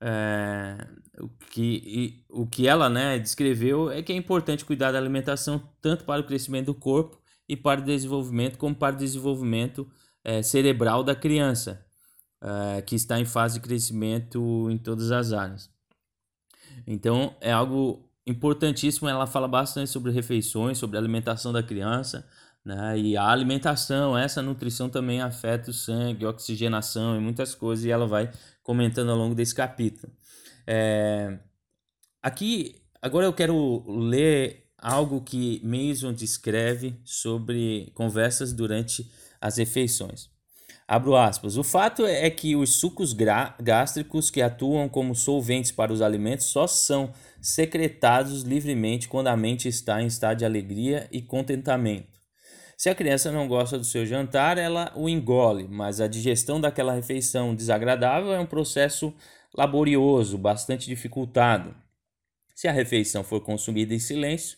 é, 0.00 0.86
o, 1.18 1.28
que, 1.50 1.82
e, 1.84 2.24
o 2.30 2.46
que 2.46 2.66
ela 2.66 2.88
né, 2.88 3.18
descreveu 3.18 3.90
é 3.90 4.02
que 4.02 4.12
é 4.12 4.16
importante 4.16 4.64
cuidar 4.64 4.92
da 4.92 4.98
alimentação 4.98 5.62
tanto 5.80 6.04
para 6.04 6.20
o 6.20 6.26
crescimento 6.26 6.66
do 6.66 6.74
corpo 6.74 7.20
e 7.48 7.56
para 7.56 7.80
o 7.80 7.84
desenvolvimento, 7.84 8.56
como 8.56 8.74
para 8.74 8.94
o 8.94 8.98
desenvolvimento 8.98 9.90
é, 10.24 10.42
cerebral 10.42 11.02
da 11.02 11.14
criança, 11.14 11.84
é, 12.42 12.82
que 12.82 12.94
está 12.94 13.20
em 13.20 13.24
fase 13.24 13.54
de 13.54 13.60
crescimento 13.60 14.68
em 14.70 14.78
todas 14.78 15.10
as 15.10 15.32
áreas. 15.32 15.70
Então, 16.86 17.36
é 17.40 17.52
algo 17.52 18.08
importantíssimo. 18.26 19.08
Ela 19.08 19.26
fala 19.26 19.48
bastante 19.48 19.90
sobre 19.90 20.12
refeições, 20.12 20.78
sobre 20.78 20.96
a 20.96 21.00
alimentação 21.00 21.52
da 21.52 21.62
criança, 21.62 22.26
né? 22.64 22.98
E 22.98 23.16
a 23.16 23.26
alimentação, 23.26 24.16
essa 24.16 24.42
nutrição 24.42 24.88
também 24.88 25.20
afeta 25.20 25.70
o 25.70 25.74
sangue, 25.74 26.26
oxigenação 26.26 27.16
e 27.16 27.20
muitas 27.20 27.54
coisas, 27.54 27.84
e 27.84 27.90
ela 27.90 28.06
vai 28.06 28.30
comentando 28.62 29.10
ao 29.10 29.16
longo 29.16 29.34
desse 29.34 29.54
capítulo. 29.54 30.12
É... 30.66 31.38
Aqui, 32.22 32.76
agora 33.00 33.26
eu 33.26 33.32
quero 33.32 33.84
ler 33.88 34.66
algo 34.78 35.20
que 35.22 35.60
Mason 35.64 36.12
descreve 36.12 37.00
sobre 37.04 37.90
conversas 37.94 38.52
durante 38.52 39.10
as 39.40 39.56
refeições. 39.58 40.30
Abro 40.86 41.14
aspas. 41.14 41.56
O 41.56 41.62
fato 41.62 42.04
é 42.04 42.28
que 42.30 42.56
os 42.56 42.80
sucos 42.80 43.14
gástricos 43.62 44.28
que 44.28 44.42
atuam 44.42 44.88
como 44.88 45.14
solventes 45.14 45.70
para 45.70 45.92
os 45.92 46.02
alimentos 46.02 46.46
só 46.46 46.66
são 46.66 47.12
secretados 47.40 48.42
livremente 48.42 49.08
quando 49.08 49.28
a 49.28 49.36
mente 49.36 49.68
está 49.68 50.02
em 50.02 50.06
estado 50.06 50.38
de 50.38 50.44
alegria 50.44 51.08
e 51.12 51.22
contentamento. 51.22 52.19
Se 52.80 52.88
a 52.88 52.94
criança 52.94 53.30
não 53.30 53.46
gosta 53.46 53.76
do 53.76 53.84
seu 53.84 54.06
jantar, 54.06 54.56
ela 54.56 54.90
o 54.96 55.06
engole, 55.06 55.68
mas 55.68 56.00
a 56.00 56.08
digestão 56.08 56.58
daquela 56.58 56.94
refeição 56.94 57.54
desagradável 57.54 58.32
é 58.32 58.40
um 58.40 58.46
processo 58.46 59.14
laborioso, 59.54 60.38
bastante 60.38 60.86
dificultado. 60.86 61.76
Se 62.54 62.66
a 62.66 62.72
refeição 62.72 63.22
for 63.22 63.42
consumida 63.42 63.92
em 63.92 63.98
silêncio, 63.98 64.56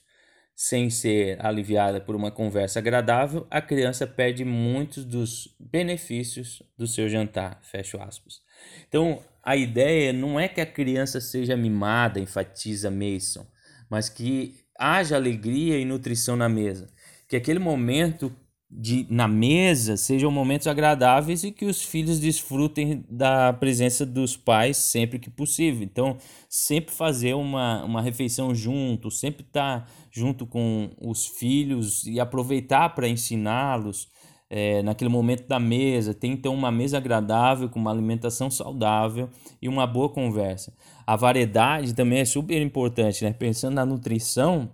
sem 0.55 0.88
ser 0.88 1.45
aliviada 1.45 2.00
por 2.00 2.14
uma 2.14 2.31
conversa 2.31 2.79
agradável, 2.79 3.45
a 3.50 3.61
criança 3.61 4.07
perde 4.07 4.45
muitos 4.45 5.05
dos 5.05 5.57
benefícios 5.59 6.62
do 6.79 6.87
seu 6.87 7.09
jantar. 7.09 7.59
Fecho 7.64 8.00
aspas. 8.00 8.41
Então, 8.87 9.21
a 9.43 9.57
ideia 9.57 10.12
não 10.12 10.38
é 10.38 10.47
que 10.47 10.61
a 10.61 10.67
criança 10.67 11.21
seja 11.21 11.57
mimada, 11.57 12.21
enfatiza 12.21 12.88
Mason, 12.88 13.45
mas 13.91 14.09
que 14.09 14.61
haja 14.79 15.17
alegria 15.17 15.76
e 15.76 15.85
nutrição 15.85 16.37
na 16.37 16.49
mesa 16.49 16.88
que 17.33 17.37
aquele 17.37 17.59
momento 17.59 18.31
de, 18.71 19.07
na 19.09 19.27
mesa 19.27 19.97
sejam 19.97 20.31
momentos 20.31 20.67
agradáveis 20.67 21.43
e 21.45 21.51
que 21.51 21.65
os 21.65 21.83
filhos 21.83 22.21
desfrutem 22.21 23.07
da 23.09 23.55
presença 23.55 24.05
dos 24.05 24.37
pais 24.37 24.77
sempre 24.77 25.19
que 25.19 25.31
possível. 25.31 25.83
Então, 25.83 26.19
sempre 26.47 26.95
fazer 26.95 27.33
uma, 27.33 27.83
uma 27.85 28.03
refeição 28.03 28.55
junto, 28.55 29.11
sempre 29.11 29.47
estar 29.47 29.81
tá 29.81 29.87
junto 30.11 30.45
com 30.45 30.91
os 31.01 31.27
filhos 31.27 32.07
e 32.07 32.21
aproveitar 32.21 32.91
para 32.91 33.09
ensiná-los 33.09 34.09
é, 34.51 34.83
naquele 34.83 35.09
momento 35.09 35.49
da 35.49 35.59
mesa. 35.59 36.12
Tem 36.12 36.33
então 36.33 36.53
uma 36.53 36.71
mesa 36.71 36.99
agradável, 36.99 37.71
com 37.71 37.81
uma 37.81 37.91
alimentação 37.91 38.51
saudável 38.51 39.31
e 39.62 39.71
uma 39.71 39.87
boa 39.87 40.11
conversa. 40.11 40.71
A 41.07 41.17
variedade 41.17 41.95
também 41.95 42.19
é 42.19 42.27
super 42.27 42.61
importante, 42.61 43.25
né? 43.25 43.33
Pensando 43.33 43.77
na 43.77 43.87
nutrição 43.87 44.71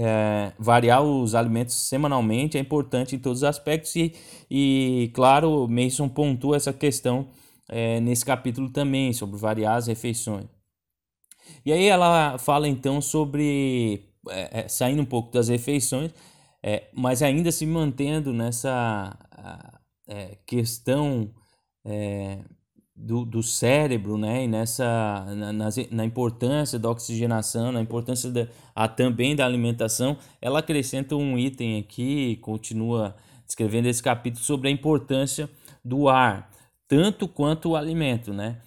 é, 0.00 0.52
variar 0.56 1.02
os 1.02 1.34
alimentos 1.34 1.74
semanalmente 1.74 2.56
é 2.56 2.60
importante 2.60 3.16
em 3.16 3.18
todos 3.18 3.40
os 3.40 3.44
aspectos 3.44 3.96
e, 3.96 4.14
e 4.48 5.10
claro, 5.12 5.66
Mason 5.66 6.08
pontua 6.08 6.56
essa 6.56 6.72
questão 6.72 7.26
é, 7.68 7.98
nesse 8.00 8.24
capítulo 8.24 8.70
também, 8.70 9.12
sobre 9.12 9.36
variar 9.36 9.76
as 9.76 9.88
refeições. 9.88 10.46
E 11.66 11.72
aí 11.72 11.86
ela 11.86 12.38
fala 12.38 12.68
então 12.68 13.00
sobre, 13.00 14.04
é, 14.28 14.60
é 14.60 14.68
saindo 14.68 15.02
um 15.02 15.04
pouco 15.04 15.32
das 15.32 15.48
refeições, 15.48 16.12
é, 16.62 16.88
mas 16.94 17.20
ainda 17.20 17.50
se 17.50 17.66
mantendo 17.66 18.32
nessa 18.32 19.18
é, 20.06 20.38
questão 20.46 21.28
do, 22.98 23.24
do 23.24 23.42
cérebro, 23.42 24.18
né? 24.18 24.44
E 24.44 24.48
nessa 24.48 25.24
na, 25.36 25.70
na, 25.90 26.04
importância 26.04 26.78
da 26.78 26.90
oxigenação, 26.90 27.70
na 27.70 27.80
importância 27.80 28.28
da, 28.30 28.48
a, 28.74 28.88
também 28.88 29.36
da 29.36 29.46
alimentação, 29.46 30.18
ela 30.42 30.58
acrescenta 30.58 31.14
um 31.14 31.38
item 31.38 31.78
aqui, 31.78 32.36
continua 32.36 33.14
descrevendo 33.46 33.86
esse 33.88 34.02
capítulo 34.02 34.44
sobre 34.44 34.68
a 34.68 34.70
importância 34.72 35.48
do 35.84 36.08
ar, 36.08 36.50
tanto 36.88 37.28
quanto 37.28 37.70
o 37.70 37.76
alimento, 37.76 38.32
né? 38.32 38.60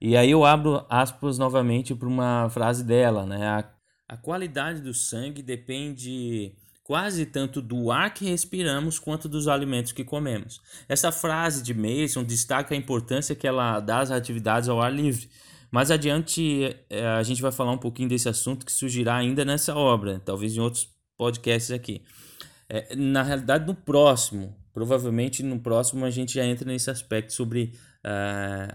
E 0.00 0.16
aí 0.16 0.30
eu 0.30 0.44
abro 0.44 0.84
aspas 0.88 1.38
novamente 1.38 1.94
para 1.94 2.08
uma 2.08 2.48
frase 2.48 2.82
dela, 2.82 3.26
né? 3.26 3.46
A, 3.46 3.64
a 4.08 4.16
qualidade 4.16 4.80
do 4.80 4.94
sangue 4.94 5.42
depende 5.42 6.54
quase 6.84 7.24
tanto 7.24 7.62
do 7.62 7.90
ar 7.90 8.12
que 8.12 8.26
respiramos 8.26 8.98
quanto 8.98 9.28
dos 9.28 9.48
alimentos 9.48 9.90
que 9.90 10.04
comemos. 10.04 10.60
Essa 10.86 11.10
frase 11.10 11.62
de 11.62 11.72
Mason 11.72 12.22
destaca 12.22 12.74
a 12.74 12.76
importância 12.76 13.34
que 13.34 13.46
ela 13.46 13.80
dá 13.80 14.00
às 14.00 14.10
atividades 14.10 14.68
ao 14.68 14.80
ar 14.80 14.92
livre. 14.92 15.28
Mais 15.70 15.90
adiante 15.90 16.76
eh, 16.90 17.06
a 17.06 17.22
gente 17.22 17.42
vai 17.42 17.50
falar 17.50 17.72
um 17.72 17.78
pouquinho 17.78 18.08
desse 18.08 18.28
assunto 18.28 18.66
que 18.66 18.70
surgirá 18.70 19.16
ainda 19.16 19.44
nessa 19.44 19.74
obra, 19.74 20.20
talvez 20.24 20.54
em 20.54 20.60
outros 20.60 20.88
podcasts 21.16 21.70
aqui. 21.70 22.02
É, 22.68 22.94
na 22.94 23.22
realidade, 23.22 23.66
no 23.66 23.74
próximo, 23.74 24.54
provavelmente 24.72 25.42
no 25.42 25.58
próximo 25.58 26.04
a 26.04 26.10
gente 26.10 26.34
já 26.34 26.44
entra 26.44 26.66
nesse 26.66 26.90
aspecto 26.90 27.32
sobre 27.32 27.72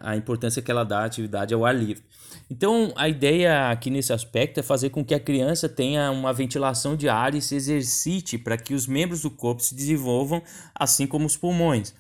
a 0.02 0.16
importância 0.16 0.62
que 0.62 0.72
ela 0.72 0.84
dá 0.84 1.00
à 1.02 1.06
atividade 1.06 1.54
ao 1.54 1.66
ar 1.66 1.76
livre. 1.76 2.04
Então, 2.50 2.92
a 2.96 3.08
ideia 3.08 3.70
aqui 3.70 3.90
nesse 3.90 4.12
aspecto 4.12 4.60
é 4.60 4.64
fazer 4.64 4.90
com 4.90 5.06
que 5.06 5.14
a 5.14 5.20
criança 5.20 5.70
tenha 5.70 6.10
uma 6.10 6.34
ventilação 6.34 6.96
de 6.96 7.08
ar 7.08 7.36
e 7.36 7.42
se 7.42 7.56
exercite 7.56 8.38
para 8.38 8.58
que 8.58 8.74
os 8.74 8.88
membros 8.88 9.22
do 9.22 9.30
corpo 9.30 9.62
se 9.62 9.76
desenvolvam, 9.76 10.42
assim 10.74 11.06
como 11.06 11.28
os 11.28 11.38
pulmões. 11.38 11.94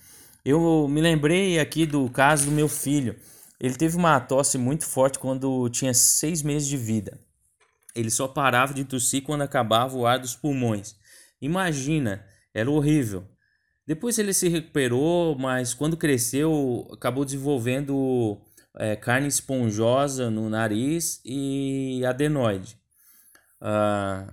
Eu 0.43 0.87
me 0.87 1.01
lembrei 1.01 1.59
aqui 1.59 1.85
do 1.85 2.09
caso 2.09 2.45
do 2.45 2.51
meu 2.51 2.67
filho. 2.67 3.15
Ele 3.59 3.75
teve 3.75 3.95
uma 3.95 4.19
tosse 4.19 4.57
muito 4.57 4.85
forte 4.85 5.19
quando 5.19 5.69
tinha 5.69 5.93
seis 5.93 6.41
meses 6.41 6.67
de 6.67 6.77
vida. 6.77 7.19
Ele 7.95 8.09
só 8.09 8.27
parava 8.27 8.73
de 8.73 8.85
tossir 8.85 9.21
quando 9.21 9.41
acabava 9.41 9.97
o 9.97 10.07
ar 10.07 10.17
dos 10.17 10.35
pulmões. 10.35 10.95
Imagina, 11.41 12.25
era 12.53 12.71
horrível. 12.71 13.27
Depois 13.89 14.19
ele 14.19 14.35
se 14.35 14.47
recuperou, 14.47 15.35
mas 15.35 15.73
quando 15.73 15.97
cresceu, 15.97 16.87
acabou 16.93 17.25
desenvolvendo 17.25 18.39
é, 18.77 18.95
carne 18.95 19.27
esponjosa 19.27 20.29
no 20.29 20.47
nariz 20.47 21.19
e 21.25 22.05
adenoide. 22.05 22.77
Ah, 23.59 24.31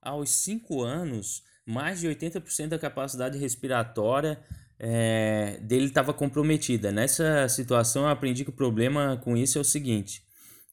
aos 0.00 0.30
5 0.30 0.80
anos, 0.80 1.42
mais 1.66 2.00
de 2.00 2.08
80% 2.08 2.68
da 2.68 2.78
capacidade 2.78 3.36
respiratória 3.36 4.40
é, 4.78 5.58
dele 5.60 5.84
estava 5.84 6.14
comprometida. 6.14 6.90
Nessa 6.90 7.46
situação, 7.50 8.04
eu 8.04 8.08
aprendi 8.08 8.44
que 8.44 8.50
o 8.50 8.54
problema 8.54 9.20
com 9.22 9.36
isso 9.36 9.58
é 9.58 9.60
o 9.60 9.64
seguinte: 9.64 10.24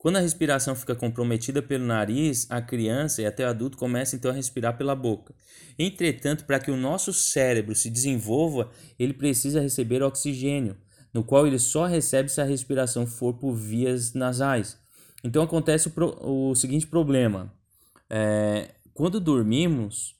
quando 0.01 0.15
a 0.15 0.20
respiração 0.20 0.75
fica 0.75 0.96
comprometida 0.96 1.62
pelo 1.62 1.86
nariz, 1.86 2.48
a 2.50 2.60
criança 2.60 3.22
e 3.22 3.25
até 3.27 3.46
o 3.46 3.50
adulto 3.50 3.77
começam 3.77 4.17
então 4.17 4.31
a 4.31 4.34
respirar 4.34 4.75
pela 4.75 4.96
boca. 4.96 5.31
Entretanto, 5.77 6.43
para 6.46 6.60
que 6.60 6.72
o 6.72 6.75
nosso 6.75 7.13
cérebro 7.13 7.75
se 7.75 7.88
desenvolva, 7.88 8.72
ele 8.98 9.13
precisa 9.13 9.62
receber 9.62 10.01
oxigênio 10.01 10.75
no 11.13 11.24
qual 11.24 11.46
ele 11.46 11.60
só 11.60 11.86
recebe 11.86 12.29
se 12.29 12.41
a 12.41 12.43
respiração 12.43 13.05
for 13.05 13.36
por 13.36 13.53
vias 13.53 14.15
nasais. 14.15 14.75
Então 15.24 15.43
acontece 15.43 15.89
o, 15.89 15.91
pro, 15.91 16.17
o 16.20 16.55
seguinte 16.55 16.88
problema: 16.88 17.53
é, 18.10 18.72
quando 18.96 19.20
dormimos, 19.20 20.15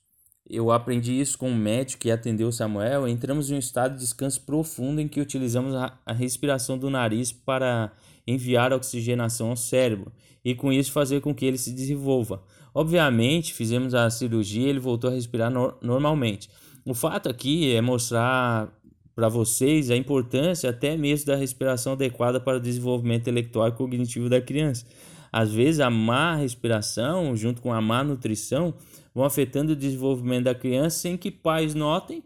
eu 0.48 0.70
aprendi 0.70 1.20
isso 1.20 1.36
com 1.36 1.50
um 1.50 1.56
médico 1.56 2.02
que 2.02 2.10
atendeu 2.12 2.46
o 2.46 2.52
Samuel. 2.52 3.08
Entramos 3.08 3.50
em 3.50 3.56
um 3.56 3.58
estado 3.58 3.94
de 3.94 4.00
descanso 4.02 4.42
profundo 4.42 5.00
em 5.00 5.08
que 5.08 5.20
utilizamos 5.20 5.74
a, 5.74 5.98
a 6.06 6.12
respiração 6.12 6.78
do 6.78 6.88
nariz 6.88 7.32
para 7.32 7.92
enviar 8.26 8.72
oxigenação 8.72 9.50
ao 9.50 9.56
cérebro 9.56 10.12
e 10.44 10.54
com 10.54 10.72
isso 10.72 10.92
fazer 10.92 11.20
com 11.20 11.34
que 11.34 11.44
ele 11.44 11.58
se 11.58 11.72
desenvolva. 11.72 12.42
Obviamente, 12.74 13.52
fizemos 13.52 13.94
a 13.94 14.08
cirurgia 14.10 14.68
ele 14.68 14.80
voltou 14.80 15.10
a 15.10 15.12
respirar 15.12 15.50
no 15.50 15.74
normalmente. 15.82 16.48
O 16.84 16.94
fato 16.94 17.28
aqui 17.28 17.74
é 17.74 17.80
mostrar 17.80 18.72
para 19.14 19.28
vocês 19.28 19.90
a 19.90 19.96
importância 19.96 20.70
até 20.70 20.96
mesmo 20.96 21.26
da 21.26 21.36
respiração 21.36 21.92
adequada 21.92 22.40
para 22.40 22.56
o 22.56 22.60
desenvolvimento 22.60 23.22
intelectual 23.22 23.68
e 23.68 23.72
cognitivo 23.72 24.28
da 24.28 24.40
criança. 24.40 24.86
Às 25.30 25.52
vezes, 25.52 25.80
a 25.80 25.88
má 25.90 26.36
respiração, 26.36 27.36
junto 27.36 27.62
com 27.62 27.72
a 27.72 27.80
má 27.80 28.02
nutrição, 28.02 28.74
vão 29.14 29.24
afetando 29.24 29.72
o 29.72 29.76
desenvolvimento 29.76 30.44
da 30.44 30.54
criança 30.54 30.98
sem 30.98 31.16
que 31.16 31.30
pais 31.30 31.74
notem, 31.74 32.22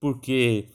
porque 0.00 0.66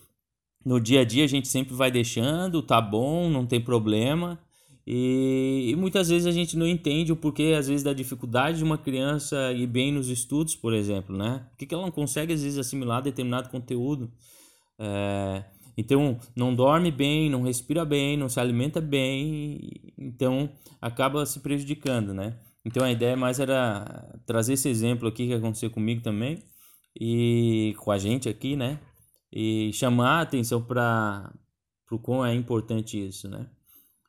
no 0.65 0.79
dia 0.79 1.01
a 1.01 1.05
dia 1.05 1.23
a 1.23 1.27
gente 1.27 1.47
sempre 1.47 1.73
vai 1.73 1.89
deixando, 1.89 2.61
tá 2.61 2.79
bom, 2.81 3.29
não 3.29 3.45
tem 3.45 3.59
problema. 3.59 4.39
E, 4.85 5.69
e, 5.69 5.75
muitas 5.75 6.09
vezes 6.09 6.25
a 6.25 6.31
gente 6.31 6.57
não 6.57 6.67
entende 6.67 7.11
o 7.11 7.15
porquê, 7.15 7.55
às 7.57 7.67
vezes, 7.67 7.83
da 7.83 7.93
dificuldade 7.93 8.57
de 8.57 8.63
uma 8.63 8.77
criança 8.77 9.51
ir 9.53 9.67
bem 9.67 9.91
nos 9.91 10.09
estudos, 10.09 10.55
por 10.55 10.73
exemplo, 10.73 11.15
né? 11.15 11.45
Por 11.51 11.65
que 11.65 11.73
ela 11.73 11.83
não 11.83 11.91
consegue, 11.91 12.33
às 12.33 12.41
vezes, 12.41 12.57
assimilar 12.57 13.01
determinado 13.01 13.49
conteúdo? 13.49 14.11
É, 14.79 15.43
então, 15.77 16.19
não 16.35 16.53
dorme 16.55 16.91
bem, 16.91 17.29
não 17.29 17.43
respira 17.43 17.85
bem, 17.85 18.17
não 18.17 18.27
se 18.27 18.39
alimenta 18.39 18.81
bem, 18.81 19.59
então 19.97 20.49
acaba 20.81 21.25
se 21.25 21.39
prejudicando, 21.39 22.13
né? 22.13 22.37
Então 22.65 22.83
a 22.83 22.91
ideia 22.91 23.15
mais 23.17 23.39
era 23.39 24.19
trazer 24.25 24.53
esse 24.53 24.69
exemplo 24.69 25.07
aqui 25.07 25.27
que 25.27 25.33
aconteceu 25.33 25.69
comigo 25.69 26.01
também 26.01 26.43
e 26.99 27.75
com 27.79 27.91
a 27.91 27.97
gente 27.97 28.29
aqui, 28.29 28.55
né? 28.55 28.79
E 29.31 29.71
chamar 29.73 30.19
a 30.19 30.21
atenção 30.21 30.61
para 30.63 31.33
o 31.91 31.99
quão 31.99 32.25
é 32.25 32.33
importante 32.35 33.03
isso, 33.07 33.29
né? 33.29 33.47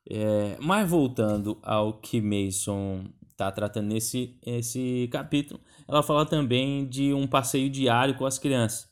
É, 0.09 0.57
mas 0.59 0.89
voltando 0.89 1.57
ao 1.61 1.93
que 1.93 2.21
Mason 2.21 3.05
está 3.31 3.51
tratando 3.51 3.87
nesse 3.87 4.37
esse 4.45 5.07
capítulo, 5.11 5.59
ela 5.87 6.03
fala 6.03 6.25
também 6.25 6.87
de 6.87 7.13
um 7.13 7.25
passeio 7.25 7.69
diário 7.69 8.15
com 8.15 8.25
as 8.25 8.37
crianças. 8.37 8.87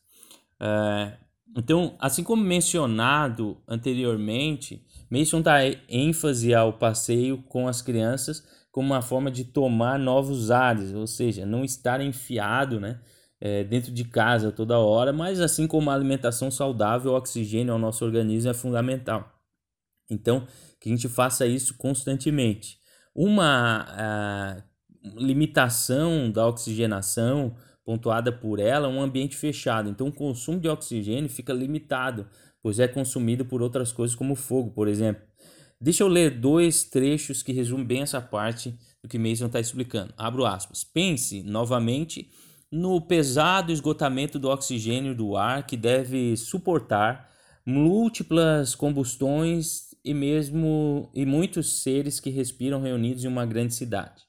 É, 0.60 1.18
então, 1.58 1.96
assim 2.00 2.24
como 2.24 2.42
mencionado 2.44 3.58
anteriormente, 3.68 4.86
Mason 5.10 5.42
dá 5.42 5.58
ênfase 5.90 6.54
ao 6.54 6.74
passeio 6.74 7.42
com 7.44 7.68
as 7.68 7.82
crianças 7.82 8.44
como 8.72 8.88
uma 8.88 9.02
forma 9.02 9.30
de 9.30 9.44
tomar 9.44 10.00
novos 10.00 10.50
ares, 10.50 10.94
ou 10.94 11.06
seja, 11.06 11.46
não 11.46 11.66
estar 11.66 12.00
enfiado 12.00 12.80
né, 12.80 13.02
é, 13.40 13.66
dentro 13.66 13.92
de 13.92 14.06
casa 14.06 14.52
toda 14.52 14.80
hora, 14.80 15.12
mas 15.12 15.42
assim 15.42 15.68
como 15.68 15.90
a 15.90 15.94
alimentação 15.94 16.50
saudável, 16.50 17.12
o 17.12 17.16
oxigênio 17.16 17.74
ao 17.74 17.80
nosso 17.80 18.06
organismo 18.06 18.50
é 18.50 18.54
fundamental. 18.54 19.30
Então, 20.10 20.48
que 20.82 20.90
a 20.90 20.92
gente 20.92 21.08
faça 21.08 21.46
isso 21.46 21.76
constantemente. 21.78 22.80
Uma 23.16 23.86
a, 23.88 24.64
limitação 25.16 26.30
da 26.32 26.48
oxigenação 26.48 27.56
pontuada 27.86 28.32
por 28.32 28.60
ela 28.60 28.88
um 28.88 29.02
ambiente 29.02 29.38
fechado. 29.38 29.90
Então 29.90 30.08
o 30.08 30.12
consumo 30.12 30.60
de 30.60 30.68
oxigênio 30.68 31.30
fica 31.30 31.54
limitado, 31.54 32.28
pois 32.62 32.80
é 32.80 32.88
consumido 32.88 33.46
por 33.46 33.62
outras 33.62 33.92
coisas 33.92 34.16
como 34.16 34.36
fogo, 34.36 34.72
por 34.72 34.88
exemplo. 34.88 35.24
Deixa 35.80 36.04
eu 36.04 36.08
ler 36.08 36.40
dois 36.40 36.84
trechos 36.84 37.42
que 37.42 37.52
resumem 37.52 37.86
bem 37.86 38.02
essa 38.02 38.22
parte 38.22 38.78
do 39.02 39.10
que 39.10 39.18
Mason 39.18 39.48
está 39.48 39.60
explicando. 39.60 40.14
Abro 40.18 40.46
aspas. 40.46 40.84
Pense 40.84 41.42
novamente 41.44 42.30
no 42.72 43.02
pesado 43.02 43.72
esgotamento 43.72 44.40
do 44.40 44.50
oxigênio 44.50 45.16
do 45.16 45.36
ar 45.36 45.66
que 45.66 45.76
deve 45.76 46.38
suportar 46.38 47.30
múltiplas 47.66 48.74
combustões 48.76 49.91
e 50.04 50.14
mesmo 50.14 51.10
e 51.14 51.26
muitos 51.26 51.82
seres 51.82 52.20
que 52.20 52.30
respiram 52.30 52.82
reunidos 52.82 53.24
em 53.24 53.28
uma 53.28 53.46
grande 53.46 53.74
cidade. 53.74 54.24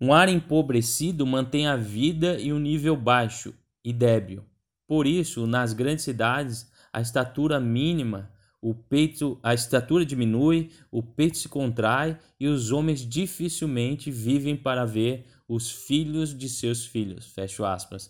Um 0.00 0.12
ar 0.12 0.28
empobrecido 0.28 1.26
mantém 1.26 1.66
a 1.66 1.76
vida 1.76 2.40
em 2.40 2.52
um 2.52 2.58
nível 2.58 2.96
baixo 2.96 3.52
e 3.84 3.92
débil. 3.92 4.44
Por 4.86 5.06
isso, 5.06 5.46
nas 5.46 5.72
grandes 5.72 6.04
cidades, 6.04 6.70
a 6.92 7.00
estatura 7.00 7.58
mínima, 7.58 8.30
o 8.60 8.74
peito, 8.74 9.38
a 9.42 9.52
estatura 9.54 10.04
diminui, 10.04 10.70
o 10.90 11.02
peito 11.02 11.36
se 11.38 11.48
contrai 11.48 12.18
e 12.38 12.46
os 12.46 12.70
homens 12.70 13.00
dificilmente 13.00 14.10
vivem 14.10 14.56
para 14.56 14.84
ver 14.84 15.26
os 15.48 15.70
filhos 15.70 16.36
de 16.36 16.48
seus 16.48 16.86
filhos. 16.86 17.26
Fecho 17.26 17.64
aspas. 17.64 18.06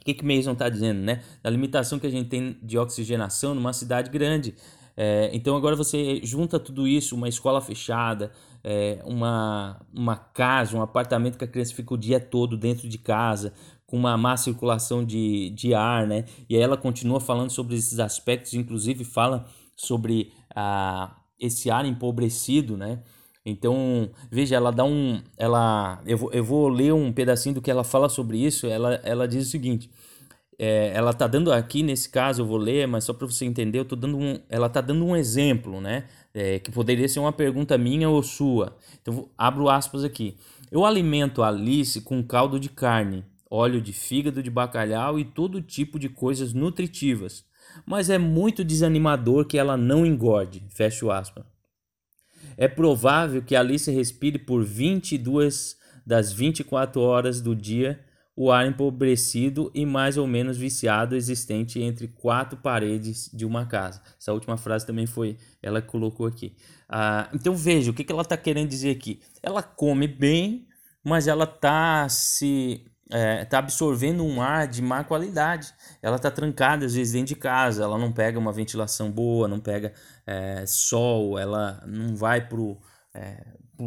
O 0.00 0.04
que, 0.04 0.14
que 0.14 0.24
Mason 0.24 0.52
está 0.52 0.68
dizendo, 0.68 1.00
né? 1.00 1.22
Da 1.42 1.48
limitação 1.48 1.98
que 1.98 2.06
a 2.06 2.10
gente 2.10 2.28
tem 2.28 2.58
de 2.62 2.76
oxigenação 2.76 3.54
numa 3.54 3.72
cidade 3.72 4.10
grande. 4.10 4.54
É, 4.96 5.30
então 5.32 5.56
agora 5.56 5.74
você 5.74 6.20
junta 6.22 6.58
tudo 6.58 6.86
isso, 6.86 7.16
uma 7.16 7.28
escola 7.28 7.60
fechada, 7.60 8.30
é, 8.62 9.00
uma, 9.04 9.80
uma 9.92 10.16
casa, 10.16 10.76
um 10.76 10.82
apartamento 10.82 11.36
que 11.36 11.44
a 11.44 11.48
criança 11.48 11.74
fica 11.74 11.94
o 11.94 11.98
dia 11.98 12.20
todo 12.20 12.56
dentro 12.56 12.88
de 12.88 12.98
casa, 12.98 13.52
com 13.86 13.96
uma 13.96 14.16
má 14.16 14.36
circulação 14.36 15.04
de, 15.04 15.50
de 15.50 15.74
ar, 15.74 16.06
né? 16.06 16.24
E 16.48 16.56
aí 16.56 16.62
ela 16.62 16.76
continua 16.76 17.20
falando 17.20 17.50
sobre 17.50 17.76
esses 17.76 17.98
aspectos, 17.98 18.54
inclusive 18.54 19.04
fala 19.04 19.46
sobre 19.76 20.32
a, 20.54 21.16
esse 21.38 21.70
ar 21.70 21.84
empobrecido, 21.84 22.76
né? 22.76 23.02
Então, 23.46 24.10
veja, 24.30 24.56
ela 24.56 24.70
dá 24.70 24.84
um. 24.84 25.22
Ela, 25.36 26.00
eu, 26.06 26.16
vou, 26.16 26.32
eu 26.32 26.42
vou 26.42 26.68
ler 26.68 26.94
um 26.94 27.12
pedacinho 27.12 27.54
do 27.54 27.60
que 27.60 27.70
ela 27.70 27.84
fala 27.84 28.08
sobre 28.08 28.38
isso. 28.38 28.66
Ela, 28.66 28.94
ela 29.04 29.28
diz 29.28 29.46
o 29.46 29.50
seguinte: 29.50 29.90
é, 30.58 30.92
ela 30.94 31.10
está 31.10 31.26
dando 31.26 31.52
aqui 31.52 31.82
nesse 31.82 32.08
caso, 32.08 32.42
eu 32.42 32.46
vou 32.46 32.56
ler, 32.56 32.86
mas 32.86 33.04
só 33.04 33.12
para 33.12 33.26
você 33.26 33.44
entender, 33.44 33.78
eu 33.78 33.84
tô 33.84 33.96
dando 33.96 34.16
um, 34.16 34.38
ela 34.48 34.66
está 34.66 34.80
dando 34.80 35.04
um 35.04 35.16
exemplo, 35.16 35.80
né? 35.80 36.04
É, 36.32 36.58
que 36.58 36.70
poderia 36.70 37.08
ser 37.08 37.20
uma 37.20 37.32
pergunta 37.32 37.76
minha 37.78 38.08
ou 38.08 38.22
sua. 38.22 38.76
Então, 39.00 39.28
abro 39.36 39.68
aspas 39.68 40.04
aqui. 40.04 40.36
Eu 40.70 40.84
alimento 40.84 41.42
a 41.42 41.48
Alice 41.48 42.00
com 42.00 42.22
caldo 42.22 42.58
de 42.58 42.68
carne, 42.68 43.24
óleo 43.50 43.80
de 43.80 43.92
fígado 43.92 44.42
de 44.42 44.50
bacalhau 44.50 45.18
e 45.18 45.24
todo 45.24 45.62
tipo 45.62 45.98
de 45.98 46.08
coisas 46.08 46.52
nutritivas, 46.52 47.44
mas 47.86 48.10
é 48.10 48.18
muito 48.18 48.64
desanimador 48.64 49.46
que 49.46 49.58
ela 49.58 49.76
não 49.76 50.04
engorde. 50.04 50.62
Fecho 50.70 51.10
aspas. 51.10 51.44
É 52.56 52.68
provável 52.68 53.42
que 53.42 53.56
Alice 53.56 53.90
respire 53.90 54.38
por 54.38 54.64
22 54.64 55.76
das 56.06 56.32
24 56.32 57.00
horas 57.00 57.40
do 57.40 57.54
dia 57.54 57.98
o 58.36 58.50
ar 58.50 58.66
empobrecido 58.66 59.70
e 59.74 59.86
mais 59.86 60.16
ou 60.16 60.26
menos 60.26 60.56
viciado 60.56 61.14
existente 61.14 61.80
entre 61.80 62.08
quatro 62.08 62.58
paredes 62.58 63.30
de 63.32 63.44
uma 63.44 63.64
casa. 63.66 64.02
Essa 64.18 64.32
última 64.32 64.56
frase 64.56 64.84
também 64.86 65.06
foi 65.06 65.36
ela 65.62 65.80
que 65.80 65.88
colocou 65.88 66.26
aqui. 66.26 66.56
Ah, 66.88 67.28
então 67.32 67.54
veja 67.54 67.90
o 67.90 67.94
que, 67.94 68.02
que 68.02 68.12
ela 68.12 68.22
está 68.22 68.36
querendo 68.36 68.68
dizer 68.68 68.90
aqui. 68.90 69.20
Ela 69.42 69.62
come 69.62 70.08
bem, 70.08 70.66
mas 71.02 71.28
ela 71.28 71.44
está 71.44 72.08
se 72.08 72.84
é, 73.10 73.44
tá 73.44 73.58
absorvendo 73.58 74.24
um 74.24 74.42
ar 74.42 74.66
de 74.66 74.82
má 74.82 75.04
qualidade. 75.04 75.72
Ela 76.02 76.18
tá 76.18 76.30
trancada 76.30 76.86
às 76.86 76.94
vezes 76.94 77.12
dentro 77.12 77.34
de 77.34 77.36
casa, 77.36 77.84
ela 77.84 77.98
não 77.98 78.12
pega 78.12 78.38
uma 78.38 78.52
ventilação 78.52 79.10
boa, 79.10 79.46
não 79.46 79.60
pega 79.60 79.92
é, 80.26 80.64
sol, 80.66 81.38
ela 81.38 81.82
não 81.86 82.16
vai 82.16 82.48
pro, 82.48 82.78
é, 83.14 83.44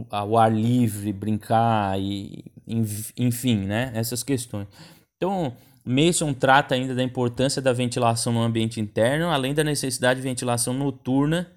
ao 0.10 0.38
ar 0.38 0.53
livre 0.53 1.12
brincar 1.12 1.99
e 1.99 2.45
enfim, 2.67 3.65
né? 3.65 3.91
Essas 3.93 4.23
questões. 4.23 4.67
Então, 5.15 5.56
Mason 5.86 6.34
trata 6.34 6.75
ainda 6.75 6.93
da 6.93 7.01
importância 7.01 7.62
da 7.62 7.71
ventilação 7.71 8.34
no 8.34 8.41
ambiente 8.41 8.80
interno, 8.80 9.30
além 9.30 9.53
da 9.53 9.63
necessidade 9.63 10.19
de 10.19 10.27
ventilação 10.27 10.73
noturna, 10.73 11.49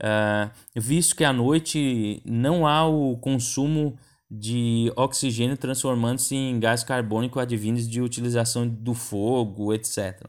uh, 0.00 0.50
visto 0.76 1.16
que 1.16 1.24
à 1.24 1.32
noite 1.32 2.22
não 2.24 2.66
há 2.66 2.86
o 2.86 3.16
consumo 3.16 3.98
de 4.30 4.90
oxigênio 4.96 5.56
transformando-se 5.56 6.34
em 6.34 6.58
gás 6.58 6.82
carbônico 6.82 7.38
advindos 7.38 7.86
de 7.88 8.00
utilização 8.00 8.66
do 8.66 8.94
fogo, 8.94 9.74
etc. 9.74 10.22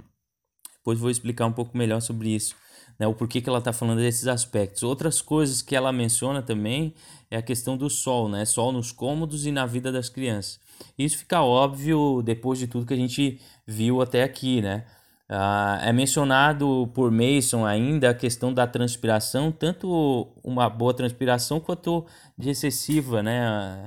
Depois 0.77 0.99
vou 0.99 1.09
explicar 1.09 1.45
um 1.45 1.53
pouco 1.53 1.77
melhor 1.77 2.01
sobre 2.01 2.29
isso, 2.29 2.55
né, 2.99 3.07
o 3.07 3.13
porquê 3.13 3.41
que 3.41 3.49
ela 3.49 3.59
está 3.59 3.73
falando 3.73 3.99
desses 3.99 4.27
aspectos. 4.27 4.83
Outras 4.83 5.21
coisas 5.21 5.61
que 5.61 5.75
ela 5.75 5.91
menciona 5.91 6.41
também 6.41 6.93
é 7.29 7.37
a 7.37 7.41
questão 7.41 7.75
do 7.75 7.89
sol, 7.89 8.29
né, 8.29 8.45
sol 8.45 8.71
nos 8.71 8.91
cômodos 8.91 9.45
e 9.45 9.51
na 9.51 9.65
vida 9.65 9.91
das 9.91 10.09
crianças. 10.09 10.59
Isso 10.97 11.17
fica 11.17 11.41
óbvio 11.41 12.21
depois 12.23 12.59
de 12.59 12.67
tudo 12.67 12.85
que 12.85 12.93
a 12.93 12.97
gente 12.97 13.39
viu 13.65 14.01
até 14.01 14.23
aqui, 14.23 14.61
né? 14.61 14.85
Uh, 15.29 15.81
é 15.81 15.93
mencionado 15.93 16.91
por 16.93 17.09
Mason 17.09 17.65
ainda 17.65 18.09
a 18.09 18.13
questão 18.13 18.53
da 18.53 18.67
transpiração, 18.67 19.51
tanto 19.51 20.27
uma 20.43 20.69
boa 20.69 20.93
transpiração 20.93 21.59
quanto 21.59 22.05
de 22.37 22.49
excessiva, 22.49 23.23
né? 23.23 23.41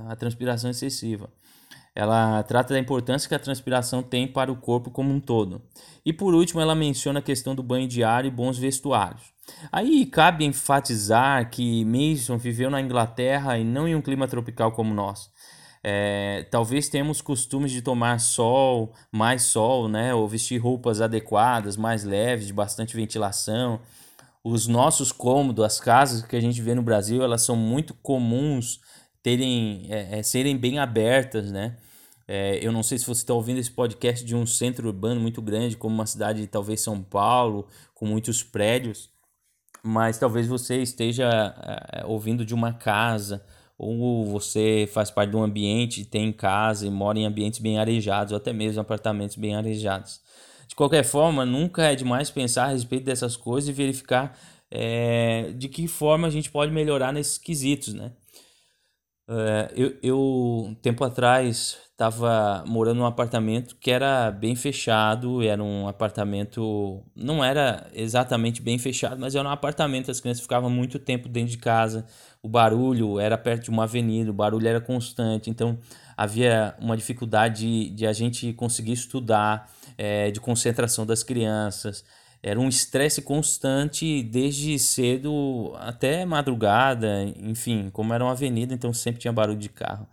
A 0.08 0.16
transpiração 0.16 0.70
excessiva. 0.70 1.30
Ela 1.96 2.42
trata 2.42 2.74
da 2.74 2.78
importância 2.78 3.26
que 3.26 3.34
a 3.34 3.38
transpiração 3.38 4.02
tem 4.02 4.28
para 4.28 4.52
o 4.52 4.56
corpo 4.56 4.90
como 4.90 5.10
um 5.10 5.18
todo. 5.18 5.62
E 6.04 6.12
por 6.12 6.34
último, 6.34 6.60
ela 6.60 6.74
menciona 6.74 7.20
a 7.20 7.22
questão 7.22 7.54
do 7.54 7.62
banho 7.62 7.88
diário 7.88 8.28
e 8.28 8.30
bons 8.30 8.58
vestuários. 8.58 9.22
Aí 9.72 10.04
cabe 10.04 10.44
enfatizar 10.44 11.48
que 11.50 11.86
Mason 11.86 12.36
viveu 12.36 12.68
na 12.68 12.82
Inglaterra 12.82 13.56
e 13.56 13.64
não 13.64 13.88
em 13.88 13.94
um 13.94 14.02
clima 14.02 14.28
tropical 14.28 14.72
como 14.72 14.92
nós. 14.92 15.30
É, 15.82 16.46
talvez 16.50 16.88
temos 16.90 17.22
costumes 17.22 17.72
de 17.72 17.80
tomar 17.80 18.20
sol, 18.20 18.92
mais 19.10 19.44
sol, 19.44 19.88
né? 19.88 20.12
Ou 20.12 20.28
vestir 20.28 20.58
roupas 20.58 21.00
adequadas, 21.00 21.78
mais 21.78 22.04
leves, 22.04 22.46
de 22.46 22.52
bastante 22.52 22.94
ventilação. 22.94 23.80
Os 24.44 24.66
nossos 24.66 25.12
cômodos, 25.12 25.64
as 25.64 25.80
casas 25.80 26.22
que 26.22 26.36
a 26.36 26.40
gente 26.40 26.60
vê 26.60 26.74
no 26.74 26.82
Brasil, 26.82 27.22
elas 27.22 27.40
são 27.40 27.56
muito 27.56 27.94
comuns 27.94 28.80
terem, 29.22 29.86
é, 29.88 30.18
é, 30.18 30.22
serem 30.22 30.56
bem 30.56 30.78
abertas, 30.78 31.50
né? 31.50 31.76
É, 32.28 32.58
eu 32.60 32.72
não 32.72 32.82
sei 32.82 32.98
se 32.98 33.06
você 33.06 33.22
está 33.22 33.32
ouvindo 33.32 33.58
esse 33.58 33.70
podcast 33.70 34.24
de 34.24 34.34
um 34.34 34.44
centro 34.46 34.88
urbano 34.88 35.20
muito 35.20 35.40
grande, 35.40 35.76
como 35.76 35.94
uma 35.94 36.06
cidade 36.06 36.40
de 36.40 36.46
talvez 36.46 36.80
São 36.80 37.02
Paulo, 37.02 37.66
com 37.94 38.04
muitos 38.06 38.42
prédios, 38.42 39.10
mas 39.82 40.18
talvez 40.18 40.46
você 40.46 40.82
esteja 40.82 41.54
é, 41.92 42.04
ouvindo 42.04 42.44
de 42.44 42.54
uma 42.54 42.72
casa 42.72 43.44
ou 43.78 44.24
você 44.24 44.88
faz 44.92 45.10
parte 45.10 45.30
de 45.30 45.36
um 45.36 45.42
ambiente, 45.42 46.04
tem 46.04 46.32
casa 46.32 46.86
e 46.86 46.90
mora 46.90 47.18
em 47.18 47.26
ambientes 47.26 47.60
bem 47.60 47.78
arejados, 47.78 48.32
ou 48.32 48.38
até 48.38 48.52
mesmo 48.52 48.80
apartamentos 48.80 49.36
bem 49.36 49.54
arejados. 49.54 50.20
De 50.66 50.74
qualquer 50.74 51.04
forma, 51.04 51.44
nunca 51.44 51.84
é 51.84 51.94
demais 51.94 52.30
pensar 52.30 52.64
a 52.64 52.68
respeito 52.68 53.04
dessas 53.04 53.36
coisas 53.36 53.68
e 53.68 53.72
verificar 53.72 54.36
é, 54.70 55.52
de 55.56 55.68
que 55.68 55.86
forma 55.86 56.26
a 56.26 56.30
gente 56.30 56.50
pode 56.50 56.72
melhorar 56.72 57.12
nesses 57.12 57.38
quesitos, 57.38 57.94
né? 57.94 58.12
É, 59.28 59.72
eu, 59.74 59.96
eu, 60.02 60.76
tempo 60.80 61.02
atrás, 61.02 61.76
estava 61.90 62.62
morando 62.64 62.98
num 62.98 63.06
apartamento 63.06 63.74
que 63.76 63.90
era 63.90 64.30
bem 64.30 64.54
fechado, 64.54 65.42
era 65.42 65.60
um 65.62 65.88
apartamento, 65.88 67.02
não 67.14 67.44
era 67.44 67.88
exatamente 67.92 68.62
bem 68.62 68.78
fechado, 68.78 69.18
mas 69.18 69.34
era 69.34 69.48
um 69.48 69.50
apartamento, 69.50 70.12
as 70.12 70.20
crianças 70.20 70.42
ficavam 70.42 70.70
muito 70.70 70.98
tempo 71.00 71.28
dentro 71.28 71.50
de 71.50 71.58
casa, 71.58 72.06
o 72.40 72.48
barulho 72.48 73.18
era 73.18 73.36
perto 73.36 73.64
de 73.64 73.70
uma 73.70 73.82
avenida, 73.82 74.30
o 74.30 74.34
barulho 74.34 74.68
era 74.68 74.80
constante, 74.80 75.50
então 75.50 75.76
havia 76.16 76.76
uma 76.80 76.96
dificuldade 76.96 77.62
de, 77.66 77.90
de 77.90 78.06
a 78.06 78.12
gente 78.12 78.52
conseguir 78.52 78.92
estudar, 78.92 79.68
é, 79.98 80.30
de 80.30 80.40
concentração 80.40 81.04
das 81.04 81.24
crianças, 81.24 82.04
era 82.46 82.60
um 82.60 82.68
estresse 82.68 83.20
constante 83.20 84.22
desde 84.22 84.78
cedo 84.78 85.72
até 85.78 86.24
madrugada, 86.24 87.24
enfim, 87.40 87.90
como 87.90 88.14
era 88.14 88.22
uma 88.22 88.30
avenida, 88.30 88.72
então 88.72 88.92
sempre 88.94 89.20
tinha 89.20 89.32
barulho 89.32 89.58
de 89.58 89.68
carro. 89.68 90.08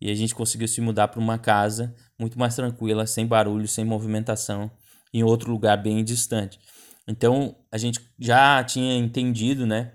E 0.00 0.08
a 0.08 0.14
gente 0.14 0.32
conseguiu 0.32 0.68
se 0.68 0.80
mudar 0.80 1.08
para 1.08 1.18
uma 1.18 1.38
casa 1.38 1.92
muito 2.16 2.38
mais 2.38 2.54
tranquila, 2.54 3.04
sem 3.04 3.26
barulho, 3.26 3.66
sem 3.66 3.84
movimentação, 3.84 4.70
em 5.12 5.24
outro 5.24 5.50
lugar 5.50 5.76
bem 5.76 6.04
distante. 6.04 6.60
Então 7.08 7.56
a 7.70 7.76
gente 7.76 7.98
já 8.16 8.62
tinha 8.62 8.96
entendido, 8.96 9.66
né, 9.66 9.90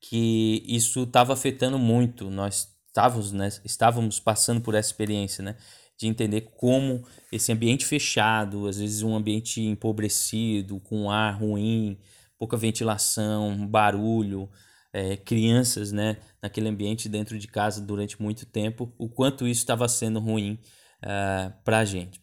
que 0.00 0.62
isso 0.64 1.02
estava 1.02 1.32
afetando 1.32 1.76
muito. 1.76 2.30
Nós 2.30 2.68
estávamos, 2.86 3.32
né, 3.32 3.48
estávamos 3.64 4.20
passando 4.20 4.60
por 4.60 4.76
essa 4.76 4.90
experiência, 4.90 5.42
né, 5.42 5.56
de 6.00 6.06
entender 6.06 6.52
como 6.56 7.04
esse 7.30 7.52
ambiente 7.52 7.84
fechado, 7.84 8.66
às 8.66 8.78
vezes 8.78 9.02
um 9.02 9.14
ambiente 9.14 9.60
empobrecido, 9.60 10.80
com 10.80 11.10
ar 11.10 11.38
ruim, 11.38 11.98
pouca 12.38 12.56
ventilação, 12.56 13.66
barulho, 13.68 14.48
é, 14.94 15.18
crianças 15.18 15.92
né, 15.92 16.16
naquele 16.42 16.70
ambiente 16.70 17.06
dentro 17.06 17.38
de 17.38 17.46
casa 17.46 17.82
durante 17.82 18.20
muito 18.20 18.46
tempo, 18.46 18.90
o 18.96 19.10
quanto 19.10 19.46
isso 19.46 19.60
estava 19.60 19.86
sendo 19.88 20.18
ruim 20.20 20.54
uh, 21.04 21.06
é, 21.06 21.52
para 21.62 21.80
a 21.80 21.84
gente. 21.84 22.18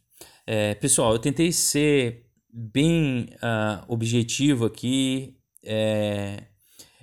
É, 0.48 0.74
pessoal, 0.74 1.14
eu 1.14 1.20
tentei 1.20 1.52
ser 1.52 2.26
bem 2.52 3.30
uh, 3.36 3.86
objetivo 3.88 4.66
aqui. 4.66 5.38
É, 5.64 6.46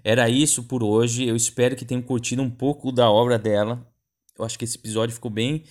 era 0.03 0.29
isso 0.29 0.65
por 0.65 0.83
hoje. 0.83 1.25
Eu 1.25 1.37
espero 1.37 1.77
que 1.77 1.85
tenham 1.85 2.03
curtido 2.03 2.43
um 2.43 2.51
pouco 2.51 2.91
da 2.91 3.09
obra 3.09 3.39
dela. 3.39 3.87
Eu 4.37 4.45
acho 4.45 4.59
que 4.59 4.65
esse 4.65 4.77
episódio 4.77 5.15
ficou 5.15 5.31
bem 5.31 5.63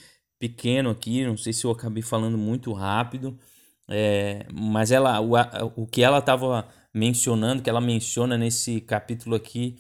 pequeno 0.44 0.90
aqui, 0.90 1.26
não 1.26 1.38
sei 1.38 1.54
se 1.54 1.64
eu 1.64 1.72
acabei 1.72 2.04
falando 2.04 2.38
muito 2.38 2.74
rápido, 2.74 3.40
é, 3.88 4.46
mas 4.52 4.92
ela, 4.92 5.22
o, 5.22 5.36
o 5.78 5.88
que 5.88 6.04
ela 6.04 6.18
estava 6.18 6.68
mencionando, 6.94 7.64
que 7.64 7.70
ela 7.70 7.80
menciona 7.80 8.38
nesse 8.38 8.82
capítulo 8.82 9.38
aqui, 9.38 9.80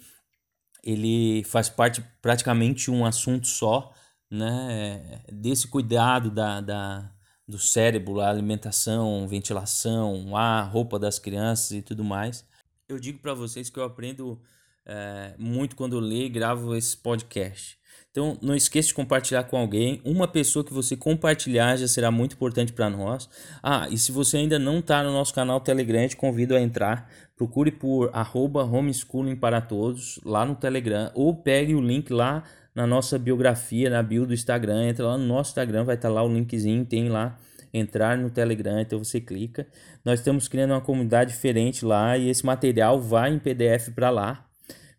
ele 0.82 1.44
faz 1.44 1.68
parte 1.68 2.02
praticamente 2.22 2.90
um 2.90 3.06
assunto 3.06 3.46
só, 3.46 3.92
né, 4.32 5.22
desse 5.30 5.68
cuidado 5.68 6.32
da, 6.32 6.62
da, 6.62 7.12
do 7.46 7.60
cérebro, 7.60 8.22
a 8.22 8.30
alimentação, 8.30 9.28
ventilação, 9.28 10.34
a 10.38 10.62
roupa 10.62 10.98
das 10.98 11.20
crianças 11.20 11.72
e 11.72 11.82
tudo 11.82 12.06
mais. 12.06 12.46
Eu 12.88 12.98
digo 12.98 13.20
para 13.20 13.34
vocês 13.34 13.70
que 13.70 13.78
eu 13.78 13.84
aprendo 13.84 14.42
é, 14.86 15.36
muito 15.38 15.76
quando 15.76 15.98
eu 15.98 16.00
leio 16.00 16.28
e 16.28 16.30
gravo 16.30 16.74
esse 16.74 16.96
podcast. 16.96 17.78
Então, 18.14 18.38
não 18.44 18.56
esqueça 18.56 18.90
de 18.90 18.94
compartilhar 18.94 19.44
com 19.46 19.58
alguém. 19.58 20.00
Uma 20.06 20.28
pessoa 20.28 20.64
que 20.64 20.72
você 20.72 20.96
compartilhar 20.96 21.76
já 21.78 21.88
será 21.88 22.12
muito 22.12 22.36
importante 22.36 22.72
para 22.72 22.88
nós. 22.88 23.28
Ah, 23.62 23.88
e 23.90 23.98
se 23.98 24.12
você 24.12 24.38
ainda 24.38 24.60
não 24.60 24.78
está 24.78 25.02
no 25.02 25.12
nosso 25.12 25.34
canal 25.34 25.60
Telegram, 25.60 26.08
te 26.08 26.16
convido 26.16 26.56
a 26.56 26.62
entrar. 26.62 27.10
Procure 27.36 27.72
por 27.72 28.12
arroba 28.14 28.64
homeschooling 28.64 29.36
para 29.36 29.60
todos 29.60 30.20
lá 30.24 30.46
no 30.46 30.54
Telegram 30.54 31.10
ou 31.16 31.36
pegue 31.36 31.74
o 31.74 31.82
link 31.82 32.14
lá 32.14 32.44
na 32.76 32.86
nossa 32.86 33.18
biografia, 33.18 33.90
na 33.90 34.04
bio 34.04 34.28
do 34.28 34.34
Instagram. 34.36 34.90
Entra 34.90 35.08
lá 35.08 35.18
no 35.18 35.26
nosso 35.26 35.50
Instagram, 35.50 35.84
vai 35.84 35.96
estar 35.96 36.10
tá 36.10 36.14
lá 36.14 36.24
o 36.24 36.32
linkzinho, 36.32 36.86
tem 36.86 37.10
lá 37.10 37.36
entrar 37.74 38.16
no 38.16 38.30
Telegram, 38.30 38.80
então 38.80 39.04
você 39.04 39.20
clica. 39.20 39.66
Nós 40.06 40.20
estamos 40.20 40.48
criando 40.48 40.70
uma 40.70 40.82
comunidade 40.82 41.32
diferente 41.32 41.84
lá 41.84 42.16
e 42.16 42.30
esse 42.30 42.46
material 42.46 43.02
vai 43.02 43.34
em 43.34 43.40
PDF 43.40 43.90
para 43.96 44.12
lá, 44.12 44.46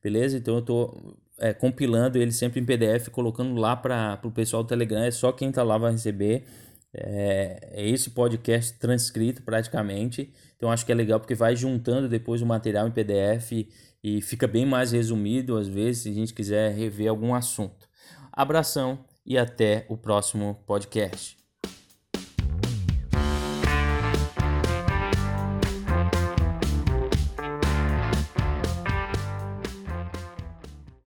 beleza? 0.03 0.37
Então 0.37 0.55
eu 0.55 0.61
estou 0.61 1.17
é, 1.39 1.53
compilando 1.53 2.19
ele 2.19 2.33
sempre 2.33 2.61
em 2.61 2.65
PDF, 2.65 3.09
colocando 3.09 3.55
lá 3.55 3.75
para 3.77 4.21
o 4.25 4.31
pessoal 4.31 4.63
do 4.63 4.69
Telegram. 4.69 5.03
É 5.03 5.11
só 5.11 5.33
quem 5.33 5.49
está 5.49 5.63
lá 5.63 5.79
vai 5.79 5.93
receber. 5.93 6.45
É, 6.97 7.59
é, 7.73 7.89
esse 7.89 8.11
podcast 8.11 8.79
transcrito 8.79 9.43
praticamente. 9.43 10.33
Então 10.57 10.71
acho 10.71 10.87
que 10.87 10.93
é 10.93 10.95
legal 10.95 11.19
porque 11.19 11.35
vai 11.35 11.57
juntando 11.57 12.09
depois 12.09 12.41
o 12.41 12.47
material 12.47 12.87
em 12.87 12.93
PDF 12.93 13.67
e 14.03 14.23
fica 14.23 14.47
bem 14.47 14.65
mais 14.65 14.93
resumido 14.93 15.57
às 15.57 15.67
vezes 15.67 16.03
se 16.03 16.11
a 16.11 16.13
gente 16.15 16.33
quiser 16.33 16.73
rever 16.73 17.09
algum 17.09 17.35
assunto. 17.35 17.89
Abração 18.33 19.05
e 19.27 19.37
até 19.37 19.87
o 19.89 19.97
próximo 19.97 20.63
podcast. 20.67 21.44